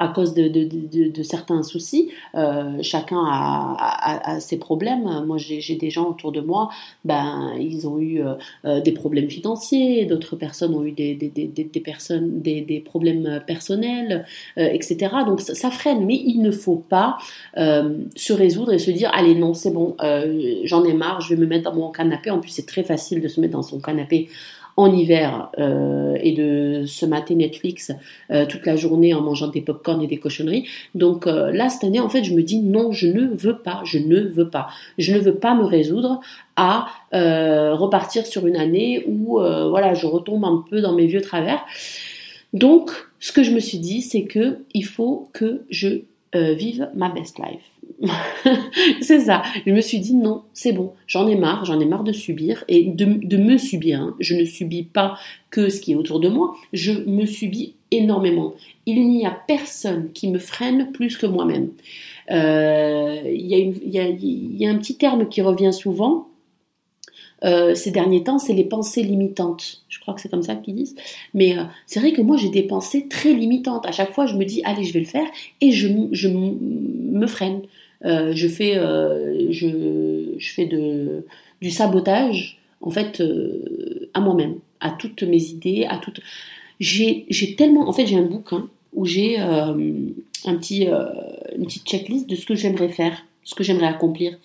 Euh, 0.00 0.08
à 0.08 0.08
cause 0.08 0.34
de, 0.34 1.22
certains 1.22 1.62
soucis. 1.62 2.10
Euh, 2.34 2.78
chacun 2.82 3.24
a, 3.26 4.38
ses 4.40 4.58
problèmes. 4.58 5.24
Moi, 5.26 5.36
j'ai 5.38 5.76
des 5.76 5.90
gens 5.90 6.08
autour 6.08 6.32
de 6.32 6.40
moi, 6.40 6.70
ben, 7.04 7.52
ils 7.58 7.86
ont 7.86 7.98
eu 7.98 8.22
euh, 8.64 8.80
des 8.80 8.92
problèmes 8.92 9.28
financiers, 9.28 10.06
d'autres 10.06 10.36
personnes 10.36 10.74
ont 10.74 10.84
eu 10.84 10.92
des, 10.92 11.82
personnes, 11.84 12.40
des, 12.40 12.82
problèmes 12.84 13.42
personnels, 13.46 14.24
euh, 14.56 14.68
etc. 14.72 15.16
Donc, 15.26 15.40
ça, 15.40 15.54
ça, 15.54 15.70
freine. 15.70 16.04
Mais 16.06 16.16
il 16.16 16.40
ne 16.42 16.50
faut 16.50 16.82
pas 16.88 17.18
se 17.56 18.32
résoudre 18.32 18.72
et 18.72 18.78
se 18.78 18.90
dire, 18.90 19.10
allez, 19.14 19.34
non, 19.34 19.54
c'est 19.54 19.72
bon, 19.72 19.96
j'en 20.64 20.84
ai 20.84 20.94
marre, 20.94 21.20
je 21.20 21.34
vais 21.34 21.40
me 21.40 21.46
mettre 21.46 21.70
dans 21.70 21.76
mon 21.76 21.90
canapé. 21.90 22.30
En 22.30 22.38
plus, 22.38 22.50
c'est 22.50 22.66
très 22.66 22.84
facile 22.84 23.20
de 23.20 23.28
se 23.28 23.40
mettre 23.40 23.52
dans 23.52 23.62
son 23.62 23.80
canapé 23.80 24.28
en 24.78 24.94
hiver 24.94 25.50
euh, 25.58 26.16
et 26.20 26.30
de 26.30 26.84
se 26.86 27.04
mater 27.04 27.34
Netflix 27.34 27.90
euh, 28.30 28.46
toute 28.46 28.64
la 28.64 28.76
journée 28.76 29.12
en 29.12 29.20
mangeant 29.20 29.48
des 29.48 29.60
pop-corn 29.60 30.00
et 30.02 30.06
des 30.06 30.18
cochonneries. 30.18 30.68
Donc 30.94 31.26
euh, 31.26 31.50
là, 31.50 31.68
cette 31.68 31.82
année, 31.82 31.98
en 31.98 32.08
fait, 32.08 32.22
je 32.22 32.32
me 32.32 32.44
dis 32.44 32.60
non, 32.60 32.92
je 32.92 33.08
ne 33.08 33.26
veux 33.26 33.58
pas, 33.58 33.82
je 33.84 33.98
ne 33.98 34.20
veux 34.20 34.48
pas. 34.48 34.68
Je 34.96 35.14
ne 35.14 35.18
veux 35.18 35.34
pas 35.34 35.56
me 35.56 35.64
résoudre 35.64 36.20
à 36.54 36.86
repartir 37.12 38.26
sur 38.26 38.46
une 38.46 38.56
année 38.56 39.04
où 39.06 39.38
voilà, 39.38 39.94
je 39.94 40.06
retombe 40.06 40.44
un 40.44 40.64
peu 40.68 40.80
dans 40.80 40.92
mes 40.92 41.06
vieux 41.06 41.20
travers. 41.20 41.64
Donc, 42.52 42.90
ce 43.20 43.32
que 43.32 43.42
je 43.42 43.52
me 43.52 43.60
suis 43.60 43.78
dit, 43.78 44.02
c'est 44.02 44.24
que 44.24 44.58
il 44.74 44.84
faut 44.84 45.28
que 45.32 45.62
je 45.70 46.02
vive 46.34 46.90
ma 46.94 47.10
best 47.10 47.38
life. 47.38 47.77
c'est 49.00 49.20
ça. 49.20 49.42
Je 49.66 49.72
me 49.72 49.80
suis 49.80 49.98
dit 49.98 50.14
non, 50.14 50.42
c'est 50.52 50.72
bon, 50.72 50.92
j'en 51.06 51.26
ai 51.26 51.34
marre, 51.34 51.64
j'en 51.64 51.80
ai 51.80 51.84
marre 51.84 52.04
de 52.04 52.12
subir 52.12 52.64
et 52.68 52.84
de, 52.84 53.36
me 53.36 53.58
subir. 53.58 54.00
Hein. 54.00 54.16
Je 54.20 54.34
ne 54.34 54.44
subis 54.44 54.84
pas 54.84 55.18
que 55.50 55.68
ce 55.68 55.80
qui 55.80 55.92
est 55.92 55.96
autour 55.96 56.20
de 56.20 56.28
moi, 56.28 56.54
je 56.72 56.92
me 56.92 57.26
subis 57.26 57.74
énormément. 57.90 58.54
Il 58.86 59.08
n'y 59.08 59.26
a 59.26 59.36
personne 59.46 60.10
qui 60.12 60.28
me 60.28 60.38
freine 60.38 60.92
plus 60.92 61.16
que 61.16 61.26
moi-même. 61.26 61.70
Il 62.30 62.34
y, 63.46 64.66
a 64.66 64.70
un 64.70 64.76
petit 64.76 64.96
terme 64.96 65.28
qui 65.28 65.42
revient 65.42 65.72
souvent. 65.72 66.28
Euh, 67.44 67.74
ces 67.74 67.90
derniers 67.90 68.24
temps, 68.24 68.38
c'est 68.38 68.52
les 68.52 68.64
pensées 68.64 69.02
limitantes. 69.02 69.84
Je 69.88 70.00
crois 70.00 70.14
que 70.14 70.20
c'est 70.20 70.28
comme 70.28 70.42
ça 70.42 70.56
qu'ils 70.56 70.74
disent. 70.74 70.96
Mais 71.34 71.56
euh, 71.56 71.64
c'est 71.86 72.00
vrai 72.00 72.12
que 72.12 72.20
moi, 72.20 72.36
j'ai 72.36 72.48
des 72.48 72.64
pensées 72.64 73.06
très 73.08 73.32
limitantes. 73.32 73.86
À 73.86 73.92
chaque 73.92 74.12
fois, 74.12 74.26
je 74.26 74.34
me 74.34 74.44
dis, 74.44 74.60
allez, 74.64 74.84
je 74.84 74.92
vais 74.92 75.00
le 75.00 75.06
faire, 75.06 75.26
et 75.60 75.70
je 75.70 75.88
me 75.88 77.26
freine. 77.26 77.62
Euh, 78.04 78.32
je 78.32 78.46
fais, 78.46 78.76
euh, 78.76 79.50
je, 79.50 80.36
fais 80.54 80.66
du 81.60 81.70
sabotage 81.70 82.58
en 82.80 82.90
fait 82.90 83.20
euh, 83.20 84.08
à 84.14 84.20
moi-même, 84.20 84.56
à 84.80 84.90
toutes 84.90 85.22
mes 85.22 85.42
idées, 85.46 85.86
à 85.88 85.98
toutes. 85.98 86.20
J'ai, 86.78 87.26
tellement, 87.56 87.88
en 87.88 87.92
fait, 87.92 88.06
j'ai 88.06 88.16
un 88.16 88.22
bouquin 88.22 88.68
où 88.92 89.04
j'ai 89.04 89.36
un 89.38 89.74
petit, 90.44 90.86
une 90.86 91.64
petite 91.64 91.86
checklist 91.86 92.28
de 92.28 92.36
ce 92.36 92.46
que 92.46 92.54
j'aimerais 92.54 92.88
faire, 92.88 93.24
ce 93.42 93.56
que 93.56 93.64
j'aimerais 93.64 93.88
accomplir. 93.88 94.38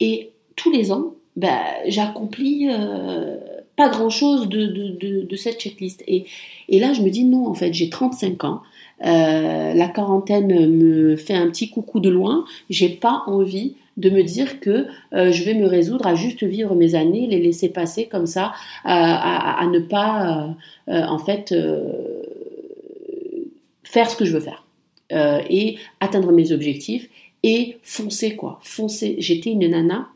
Et 0.00 0.30
tous 0.54 0.70
les 0.70 0.92
ans, 0.92 1.14
bah, 1.34 1.62
j'accomplis 1.86 2.68
pas 3.76 3.88
grand-chose 3.88 4.48
de, 4.48 4.66
de, 4.66 4.88
de, 4.90 5.22
de, 5.22 5.36
cette 5.36 5.58
checklist. 5.58 6.04
Et, 6.06 6.26
et 6.68 6.78
là, 6.78 6.92
je 6.92 7.00
me 7.00 7.08
dis 7.08 7.24
non, 7.24 7.46
en 7.46 7.54
fait, 7.54 7.72
j'ai 7.72 7.88
35 7.88 8.44
ans. 8.44 8.62
Euh, 9.04 9.74
la 9.74 9.88
quarantaine 9.88 10.70
me 10.70 11.16
fait 11.16 11.34
un 11.34 11.48
petit 11.48 11.70
coucou 11.70 12.00
de 12.00 12.08
loin, 12.08 12.44
j'ai 12.70 12.88
pas 12.88 13.24
envie 13.26 13.74
de 13.96 14.10
me 14.10 14.22
dire 14.22 14.60
que 14.60 14.86
euh, 15.12 15.32
je 15.32 15.44
vais 15.44 15.54
me 15.54 15.66
résoudre 15.66 16.06
à 16.06 16.14
juste 16.14 16.44
vivre 16.44 16.74
mes 16.74 16.94
années, 16.94 17.26
les 17.26 17.40
laisser 17.40 17.68
passer 17.68 18.06
comme 18.06 18.26
ça, 18.26 18.52
à, 18.84 19.66
ne 19.70 19.78
pas 19.78 20.54
euh, 20.88 21.02
en 21.02 21.18
fait 21.18 21.54
faire 23.82 24.10
ce 24.10 24.16
que 24.16 24.24
je 24.24 24.32
veux 24.32 24.40
faire. 24.40 24.64
Et 25.48 25.76
atteindre 26.00 26.32
mes 26.32 26.50
objectifs 26.52 27.08
et 27.42 27.78
foncer 27.82 28.34
quoi, 28.34 28.58
foncer. 28.62 29.16
J'étais 29.18 29.50
une 29.50 29.68
nana 29.68 30.08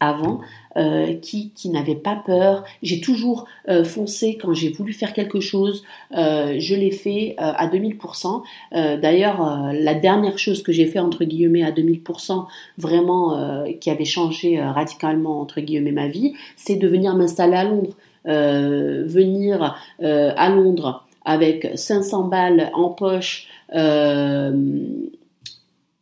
avant 0.00 0.40
euh, 0.76 1.14
qui, 1.14 1.50
qui 1.50 1.68
n'avait 1.68 1.94
pas 1.94 2.16
peur. 2.24 2.64
J'ai 2.82 3.00
toujours 3.00 3.46
euh, 3.68 3.84
foncé 3.84 4.38
quand 4.40 4.54
j'ai 4.54 4.70
voulu 4.70 4.92
faire 4.92 5.12
quelque 5.12 5.40
chose. 5.40 5.84
Euh, 6.16 6.56
je 6.58 6.74
l'ai 6.74 6.90
fait 6.90 7.34
à 7.38 7.68
2000%. 7.68 8.42
D'ailleurs, 8.72 9.70
la 9.72 9.94
dernière 9.94 10.38
chose 10.38 10.62
que 10.62 10.72
j'ai 10.72 10.86
fait 10.86 10.98
entre 10.98 11.24
guillemets 11.24 11.62
à 11.62 11.70
2000%, 11.70 12.46
vraiment 12.78 13.64
qui 13.80 13.90
avait 13.90 14.04
changé 14.04 14.60
radicalement 14.60 15.40
entre 15.40 15.60
guillemets 15.60 15.92
ma 15.92 16.08
vie, 16.08 16.34
c'est 16.56 16.76
de 16.76 16.88
venir 16.88 17.14
m'installer 17.14 17.56
à 17.56 17.64
Londres. 17.64 17.96
venir 18.24 19.76
à 20.00 20.48
Londres 20.50 21.04
avec 21.24 21.70
500 21.74 22.24
balles 22.28 22.70
en 22.74 22.88
poche 22.90 23.48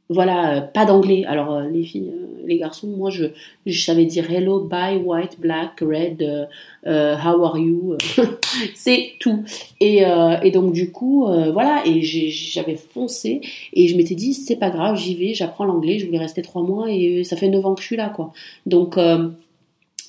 voilà, 0.08 0.56
euh, 0.56 0.60
pas 0.60 0.84
d'anglais. 0.84 1.24
Alors 1.26 1.52
euh, 1.52 1.68
les 1.68 1.84
filles, 1.84 2.10
euh, 2.12 2.42
les 2.46 2.58
garçons, 2.58 2.88
moi 2.88 3.10
je, 3.10 3.26
savais 3.70 4.06
dire 4.06 4.30
hello, 4.30 4.60
bye, 4.60 4.96
white, 4.96 5.38
black, 5.38 5.80
red, 5.80 6.48
how 6.86 7.44
are 7.44 7.58
you, 7.58 7.96
c'est 8.74 9.12
tout. 9.20 9.44
Et, 9.80 10.02
et, 10.42 10.50
donc 10.50 10.72
du 10.72 10.90
coup, 10.90 11.26
voilà, 11.52 11.82
et 11.84 12.00
j'avais 12.02 12.76
foncé 12.76 13.42
et 13.74 13.88
je 13.88 13.96
m'étais 13.96 14.14
dit 14.14 14.32
c'est 14.32 14.56
pas 14.56 14.70
grave, 14.70 14.96
j'y 14.96 15.14
vais, 15.14 15.34
j'apprends 15.34 15.64
l'anglais. 15.64 15.98
Je 15.98 16.06
voulais 16.06 16.18
rester 16.18 16.40
trois 16.40 16.62
mois 16.62 16.90
et 16.90 17.24
ça 17.24 17.36
fait 17.36 17.48
neuf 17.48 17.64
ans 17.66 17.74
que 17.74 17.82
je 17.82 17.86
suis 17.86 17.96
là, 17.96 18.08
quoi. 18.08 18.32
Donc 18.64 18.96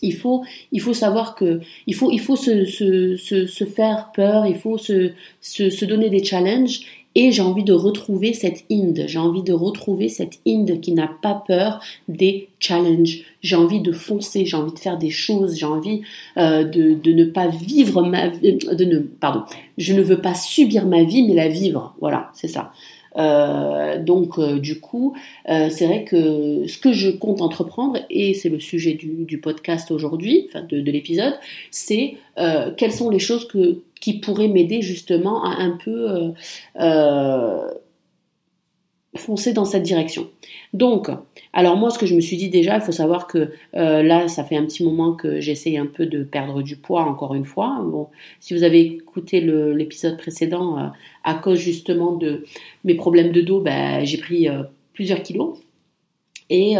il 0.01 0.15
faut, 0.15 0.43
il 0.71 0.79
faut 0.79 0.93
savoir 0.93 1.35
que 1.35 1.59
il 1.87 1.95
faut, 1.95 2.11
il 2.11 2.19
faut 2.19 2.35
se, 2.35 2.65
se, 2.65 3.17
se, 3.17 3.45
se 3.45 3.63
faire 3.65 4.11
peur, 4.13 4.45
il 4.45 4.55
faut 4.55 4.77
se, 4.77 5.11
se, 5.41 5.69
se 5.69 5.85
donner 5.85 6.09
des 6.09 6.23
challenges 6.23 6.81
Et 7.15 7.31
j'ai 7.31 7.41
envie 7.41 7.63
de 7.63 7.73
retrouver 7.73 8.33
cette 8.33 8.65
Inde, 8.71 9.05
j'ai 9.07 9.17
envie 9.17 9.41
de 9.41 9.51
retrouver 9.51 10.09
cette 10.09 10.39
Inde 10.47 10.79
qui 10.79 10.91
n'a 10.91 11.09
pas 11.21 11.43
peur 11.47 11.81
des 12.07 12.49
challenges. 12.59 13.23
J'ai 13.41 13.55
envie 13.55 13.81
de 13.81 13.91
foncer, 13.91 14.45
j'ai 14.45 14.55
envie 14.55 14.73
de 14.73 14.79
faire 14.79 14.97
des 14.97 15.09
choses, 15.09 15.55
j'ai 15.55 15.65
envie 15.65 16.01
euh, 16.37 16.63
de, 16.63 16.93
de, 16.93 17.11
ne 17.11 17.25
pas 17.25 17.47
vivre 17.47 18.03
ma 18.03 18.27
vie, 18.27 18.53
de 18.53 18.85
ne, 18.85 18.99
pardon, 18.99 19.43
je 19.77 19.93
ne 19.93 20.01
veux 20.01 20.21
pas 20.21 20.35
subir 20.35 20.85
ma 20.85 21.03
vie, 21.03 21.27
mais 21.27 21.33
la 21.33 21.47
vivre. 21.47 21.95
Voilà, 21.99 22.29
c'est 22.33 22.47
ça. 22.47 22.71
Euh, 23.19 24.01
donc 24.01 24.39
euh, 24.39 24.59
du 24.59 24.79
coup, 24.79 25.15
euh, 25.49 25.69
c'est 25.69 25.85
vrai 25.85 26.05
que 26.05 26.65
ce 26.67 26.77
que 26.77 26.93
je 26.93 27.09
compte 27.09 27.41
entreprendre, 27.41 27.99
et 28.09 28.33
c'est 28.33 28.49
le 28.49 28.59
sujet 28.59 28.93
du, 28.93 29.39
podcast 29.39 29.91
aujourd'hui, 29.91 30.47
enfin 30.49 30.65
de, 30.67 30.81
de 30.81 30.91
l'épisode, 30.91 31.33
c'est 31.71 32.15
quelles 32.77 32.93
sont 32.93 33.09
les 33.09 33.19
choses 33.19 33.47
que, 33.47 33.81
qui 33.99 34.19
pourraient 34.19 34.47
m'aider 34.47 34.81
justement 34.81 35.43
à 35.43 35.61
un 35.61 35.77
peu 35.83 36.33
foncer 39.15 39.53
dans 39.53 39.65
cette 39.65 39.83
direction. 39.83 40.29
Donc, 40.73 41.09
alors 41.53 41.77
moi, 41.77 41.89
ce 41.89 41.97
que 41.97 42.05
je 42.05 42.15
me 42.15 42.21
suis 42.21 42.37
dit 42.37 42.49
déjà, 42.49 42.75
il 42.75 42.81
faut 42.81 42.91
savoir 42.91 43.25
que 43.27 43.51
euh, 43.75 44.03
là, 44.03 44.27
ça 44.27 44.43
fait 44.43 44.55
un 44.55 44.65
petit 44.65 44.83
moment 44.83 45.13
que 45.13 45.39
j'essaye 45.39 45.77
un 45.77 45.87
peu 45.87 46.05
de 46.05 46.23
perdre 46.23 46.61
du 46.61 46.75
poids, 46.75 47.01
encore 47.01 47.33
une 47.33 47.45
fois. 47.45 47.83
Si 48.39 48.53
vous 48.53 48.63
avez 48.63 48.81
écouté 48.81 49.41
l'épisode 49.41 50.17
précédent, 50.17 50.77
euh, 50.77 50.87
à 51.23 51.33
cause 51.33 51.57
justement 51.57 52.13
de 52.13 52.45
mes 52.83 52.95
problèmes 52.95 53.31
de 53.31 53.41
dos, 53.41 53.61
ben, 53.61 54.05
j'ai 54.05 54.17
pris 54.17 54.47
euh, 54.47 54.63
plusieurs 54.93 55.23
kilos. 55.23 55.57
Et 56.51 56.77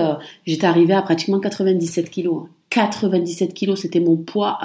j'étais 0.47 0.65
arrivée 0.65 0.95
à 0.95 1.03
pratiquement 1.03 1.39
97 1.39 2.09
kilos. 2.09 2.45
97 2.71 3.53
kilos, 3.53 3.79
c'était 3.79 3.99
mon 3.99 4.17
poids 4.17 4.57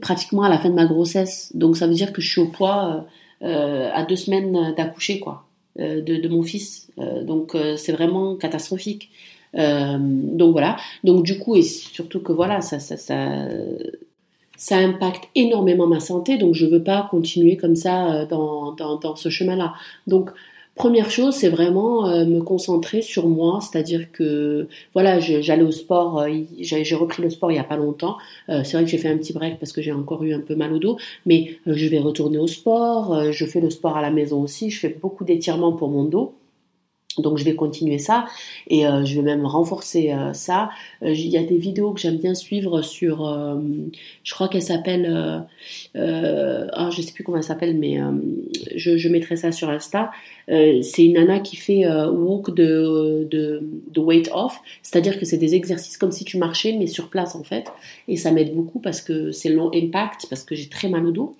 pratiquement 0.00 0.42
à 0.42 0.48
la 0.48 0.58
fin 0.58 0.68
de 0.68 0.74
ma 0.74 0.84
grossesse. 0.84 1.52
Donc 1.54 1.76
ça 1.76 1.86
veut 1.86 1.94
dire 1.94 2.12
que 2.12 2.20
je 2.20 2.28
suis 2.28 2.40
au 2.40 2.48
poids 2.48 3.06
à 3.40 4.02
deux 4.02 4.16
semaines 4.16 4.74
d'accoucher, 4.76 5.20
quoi. 5.20 5.46
Euh, 5.80 6.02
de, 6.02 6.28
mon 6.28 6.42
fils. 6.42 6.90
Euh, 6.98 7.24
donc 7.24 7.54
euh, 7.54 7.76
c'est 7.78 7.92
vraiment 7.92 8.36
catastrophique. 8.36 9.10
donc 9.54 10.52
voilà. 10.52 10.76
Donc 11.02 11.24
du 11.24 11.38
coup, 11.38 11.56
et 11.56 11.62
surtout 11.62 12.20
que 12.20 12.32
voilà, 12.32 12.60
ça, 12.60 12.78
ça, 12.78 14.76
impacte 14.76 15.28
énormément 15.34 15.86
ma 15.86 16.00
santé. 16.00 16.36
Donc 16.36 16.54
je 16.54 16.66
veux 16.66 16.82
pas 16.82 17.08
continuer 17.10 17.56
comme 17.56 17.76
ça 17.76 18.26
dans, 18.26 18.72
dans, 18.72 18.96
dans 18.96 19.16
ce 19.16 19.30
chemin-là. 19.30 19.72
Donc 20.06 20.30
Première 20.74 21.10
chose, 21.10 21.34
c'est 21.34 21.50
vraiment 21.50 22.08
euh, 22.08 22.24
me 22.24 22.40
concentrer 22.40 23.02
sur 23.02 23.28
moi, 23.28 23.60
c'est-à-dire 23.60 24.10
que 24.10 24.68
voilà, 24.94 25.20
j'allais 25.20 25.62
au 25.62 25.70
sport, 25.70 26.20
euh, 26.20 26.30
j'ai 26.58 26.94
repris 26.94 27.22
le 27.22 27.28
sport 27.28 27.52
il 27.52 27.56
y 27.56 27.58
a 27.58 27.64
pas 27.64 27.76
longtemps. 27.76 28.16
Euh, 28.48 28.62
c'est 28.64 28.78
vrai 28.78 28.84
que 28.84 28.90
j'ai 28.90 28.96
fait 28.96 29.10
un 29.10 29.18
petit 29.18 29.34
break 29.34 29.58
parce 29.58 29.72
que 29.72 29.82
j'ai 29.82 29.92
encore 29.92 30.24
eu 30.24 30.32
un 30.32 30.40
peu 30.40 30.54
mal 30.54 30.72
au 30.72 30.78
dos, 30.78 30.96
mais 31.26 31.58
je 31.66 31.86
vais 31.88 31.98
retourner 31.98 32.38
au 32.38 32.46
sport. 32.46 33.32
je 33.32 33.44
fais 33.44 33.60
le 33.60 33.68
sport 33.68 33.98
à 33.98 34.02
la 34.02 34.10
maison 34.10 34.42
aussi. 34.42 34.70
Je 34.70 34.80
fais 34.80 34.88
beaucoup 34.88 35.24
d'étirements 35.24 35.72
pour 35.72 35.90
mon 35.90 36.04
dos. 36.04 36.34
Donc 37.18 37.38
je 37.38 37.44
vais 37.44 37.54
continuer 37.54 37.98
ça 37.98 38.26
et 38.68 38.86
euh, 38.86 39.04
je 39.04 39.16
vais 39.16 39.22
même 39.22 39.44
renforcer 39.44 40.12
euh, 40.12 40.32
ça. 40.32 40.70
Euh, 41.02 41.12
il 41.12 41.28
y 41.28 41.36
a 41.36 41.42
des 41.42 41.58
vidéos 41.58 41.92
que 41.92 42.00
j'aime 42.00 42.16
bien 42.16 42.34
suivre 42.34 42.82
sur, 42.82 43.28
je 44.22 44.34
crois 44.34 44.48
qu'elle 44.48 44.62
s'appelle, 44.62 45.06
ah 45.94 46.90
je 46.90 47.02
sais 47.02 47.12
plus 47.12 47.24
comment 47.24 47.38
elle 47.38 47.44
s'appelle, 47.44 47.76
mais 47.76 47.98
je, 48.74 49.08
mettrai 49.08 49.36
ça 49.36 49.52
sur 49.52 49.68
Insta. 49.68 50.10
c'est 50.48 51.04
une 51.04 51.14
nana 51.14 51.40
qui 51.40 51.56
fait 51.56 51.86
walk 51.86 52.54
de, 52.54 53.26
de, 53.30 53.62
de 53.90 54.00
weight 54.00 54.30
off, 54.32 54.60
c'est-à-dire 54.82 55.18
que 55.18 55.24
c'est 55.24 55.36
des 55.36 55.54
exercices 55.54 55.98
comme 55.98 56.12
si 56.12 56.24
tu 56.24 56.38
marchais 56.38 56.74
mais 56.78 56.86
sur 56.86 57.08
place 57.08 57.34
en 57.34 57.42
fait, 57.42 57.66
et 58.08 58.16
ça 58.16 58.30
m'aide 58.30 58.54
beaucoup 58.54 58.78
parce 58.78 59.00
que 59.00 59.32
c'est 59.32 59.50
long 59.50 59.70
impact 59.74 60.26
parce 60.30 60.44
que 60.44 60.54
j'ai 60.54 60.68
très 60.68 60.88
mal 60.88 61.06
au 61.06 61.10
dos. 61.10 61.36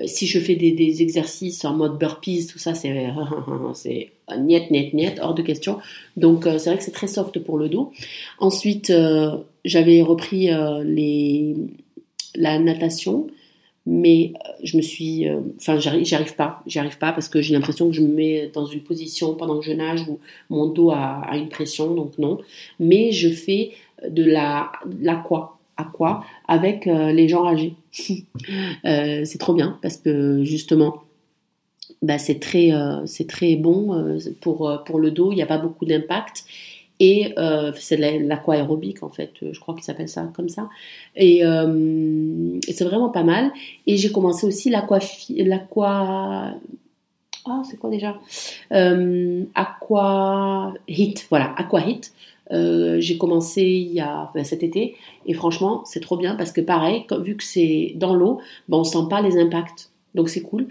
Euh, 0.00 0.04
si 0.06 0.26
je 0.26 0.38
fais 0.38 0.54
des, 0.54 1.02
exercices 1.02 1.64
en 1.64 1.74
mode 1.74 1.98
burpees, 1.98 2.46
tout 2.46 2.58
ça, 2.58 2.74
c'est 3.74 4.12
niet, 4.38 4.70
niet, 4.70 4.92
niet, 4.92 5.20
hors 5.20 5.34
de 5.34 5.42
question. 5.42 5.78
Donc 6.16 6.46
euh, 6.46 6.58
c'est 6.58 6.70
vrai 6.70 6.78
que 6.78 6.84
c'est 6.84 6.92
très 6.92 7.08
soft 7.08 7.38
pour 7.40 7.58
le 7.58 7.68
dos. 7.68 7.92
Ensuite, 8.38 8.90
euh, 8.90 9.36
j'avais 9.64 10.02
repris 10.02 10.50
les, 10.84 11.54
la 12.34 12.58
natation, 12.58 13.26
mais 13.86 14.32
je 14.62 14.76
me 14.76 14.82
suis, 14.82 15.26
enfin 15.56 15.78
j'y 15.78 16.14
arrive 16.14 16.34
pas, 16.34 16.62
j'y 16.66 16.78
pas 16.98 17.12
parce 17.12 17.28
que 17.28 17.40
j'ai 17.40 17.52
l'impression 17.52 17.88
que 17.88 17.94
je 17.94 18.00
me 18.00 18.12
mets 18.12 18.50
dans 18.52 18.66
une 18.66 18.82
position 18.82 19.34
pendant 19.34 19.58
que 19.58 19.64
je 19.64 19.72
nage 19.72 20.02
où 20.08 20.18
mon 20.50 20.66
dos 20.66 20.90
a, 20.90 21.28
une 21.34 21.48
pression, 21.48 21.94
donc 21.94 22.18
non. 22.18 22.38
Mais 22.80 23.12
je 23.12 23.28
fais 23.28 23.72
de 24.08 24.24
la 24.24 24.72
l'aqua 25.00 25.58
à 25.76 25.84
quoi 25.84 26.24
avec 26.48 26.86
euh, 26.86 27.12
les 27.12 27.28
gens 27.28 27.46
âgés. 27.46 27.76
Euh, 28.84 29.24
c'est 29.24 29.38
trop 29.38 29.54
bien 29.54 29.78
parce 29.80 29.96
que 29.96 30.42
justement, 30.42 31.02
bah, 32.02 32.18
c'est 32.18 32.40
très, 32.40 32.72
euh, 32.72 33.06
c'est 33.06 33.28
très 33.28 33.54
bon 33.54 34.18
pour, 34.40 34.82
pour 34.84 34.98
le 34.98 35.12
dos, 35.12 35.30
il 35.30 35.36
n'y 35.36 35.42
a 35.42 35.46
pas 35.46 35.58
beaucoup 35.58 35.84
d'impact. 35.84 36.44
Et 36.98 37.34
c'est 37.76 37.96
l'aquaérobique 37.96 39.02
en 39.02 39.08
fait, 39.08 39.32
je 39.40 39.58
crois 39.60 39.74
qu'il 39.74 39.84
s'appelle 39.84 40.08
ça 40.08 40.30
comme 40.34 40.48
ça. 40.48 40.68
Et, 41.16 41.42
c'est 42.72 42.84
vraiment 42.84 43.08
pas 43.08 43.24
mal. 43.24 43.52
Et 43.86 43.96
j'ai 43.96 44.10
commencé 44.10 44.46
aussi 44.46 44.70
l'aqua... 44.70 44.98
Ah, 47.44 47.62
c'est 47.68 47.76
quoi 47.76 47.90
déjà? 47.90 48.20
Aqua 49.54 50.74
Hit, 50.88 51.26
voilà, 51.30 51.54
Aqua 51.56 51.80
Hit. 51.86 52.12
Euh, 52.52 53.00
j'ai 53.00 53.18
commencé 53.18 53.62
il 53.62 53.92
y 53.92 54.00
a 54.00 54.30
ben, 54.34 54.44
cet 54.44 54.62
été. 54.62 54.96
Et 55.26 55.34
franchement 55.34 55.82
c'est 55.84 56.00
trop 56.00 56.16
bien 56.16 56.34
parce 56.36 56.52
que 56.52 56.60
pareil 56.60 57.04
vu 57.20 57.36
que 57.36 57.44
c'est 57.44 57.92
dans 57.96 58.14
l'eau 58.14 58.40
ben, 58.68 58.78
on 58.78 58.84
sent 58.84 59.06
pas 59.08 59.22
les 59.22 59.38
impacts. 59.38 59.90
Donc 60.14 60.28
c'est 60.28 60.42
cool. 60.42 60.68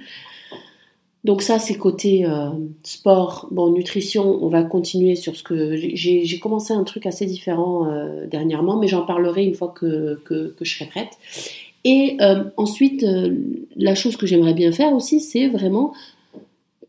Donc 1.23 1.41
ça 1.41 1.59
c'est 1.59 1.75
côté 1.75 2.25
euh, 2.25 2.49
sport. 2.83 3.47
Bon 3.51 3.71
nutrition 3.71 4.43
on 4.43 4.47
va 4.47 4.63
continuer 4.63 5.15
sur 5.15 5.35
ce 5.35 5.43
que 5.43 5.75
j'ai 5.75 6.39
commencé 6.39 6.73
un 6.73 6.83
truc 6.83 7.05
assez 7.05 7.25
différent 7.25 7.87
euh, 7.87 8.27
dernièrement 8.27 8.77
mais 8.77 8.87
j'en 8.87 9.05
parlerai 9.05 9.43
une 9.43 9.55
fois 9.55 9.73
que, 9.75 10.21
que, 10.25 10.53
que 10.57 10.65
je 10.65 10.75
serai 10.75 10.85
prête. 10.85 11.17
Et 11.83 12.17
ensuite 12.57 13.03
la 13.75 13.95
chose 13.95 14.15
que 14.15 14.27
j'aimerais 14.27 14.53
bien 14.53 14.71
faire 14.71 14.93
aussi 14.93 15.19
c'est 15.19 15.47
vraiment 15.47 15.93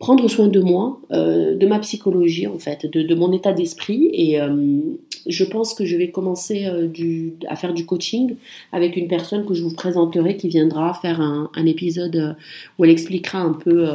prendre 0.03 0.27
soin 0.27 0.49
de 0.49 0.59
moi, 0.59 0.99
euh, 1.13 1.55
de 1.55 1.65
ma 1.65 1.79
psychologie 1.79 2.49
en 2.49 2.59
fait, 2.59 2.87
de, 2.87 3.15
mon 3.15 3.31
état 3.31 3.53
d'esprit. 3.53 4.11
Et 4.13 4.41
euh, 4.41 4.81
je 5.29 5.45
pense 5.45 5.75
que 5.75 5.85
je 5.85 5.97
vais 5.97 6.11
commencer 6.11 6.67
euh, 6.67 7.31
à 7.47 7.55
faire 7.55 7.73
du 7.73 7.87
coaching 7.87 8.35
avec 8.73 8.97
une 8.97 9.07
personne 9.07 9.47
que 9.47 9.55
je 9.55 9.63
vous 9.63 9.73
présenterai 9.73 10.37
qui 10.37 10.49
viendra 10.49 10.93
faire 10.93 11.21
un, 11.21 11.67
épisode 11.67 12.35
où 12.77 12.85
elle 12.85 12.91
expliquera 12.91 13.39
un 13.39 13.53
peu 13.53 13.89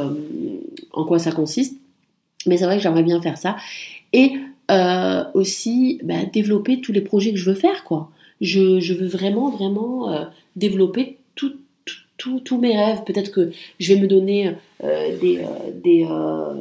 en 0.94 1.04
quoi 1.04 1.18
ça 1.18 1.30
consiste. 1.30 1.76
Mais 2.46 2.56
c'est 2.56 2.64
vrai 2.64 2.78
que 2.78 2.82
j'aimerais 2.82 3.02
bien 3.02 3.20
faire 3.20 3.36
ça. 3.36 3.56
Et 4.14 4.32
aussi 5.34 6.00
bah, 6.04 6.24
développer 6.32 6.80
tous 6.80 6.92
les 6.92 7.02
projets 7.02 7.32
que 7.32 7.38
je 7.38 7.50
veux 7.50 7.54
faire. 7.54 7.84
quoi. 7.84 8.10
Je, 8.40 8.80
je 8.80 8.94
veux 8.94 9.08
vraiment, 9.08 9.50
vraiment 9.50 10.26
développer 10.56 11.18
tout, 11.34 11.52
tous 12.18 12.58
mes 12.58 12.76
rêves. 12.76 13.04
Peut-être 13.04 13.30
que 13.30 13.50
je 13.78 13.94
vais 13.94 14.00
me 14.00 14.06
donner 14.06 14.52
euh, 14.84 15.18
des, 15.18 15.38
euh, 15.38 16.06
euh, 16.10 16.52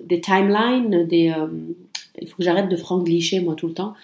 des, 0.00 0.20
timelines, 0.20 1.06
des, 1.06 1.32
il 2.20 2.28
faut 2.28 2.36
que 2.36 2.44
j'arrête 2.44 2.68
de 2.68 2.76
franglicher 2.76 3.40
moi 3.40 3.54
tout 3.54 3.68
le 3.68 3.74
temps. 3.74 3.94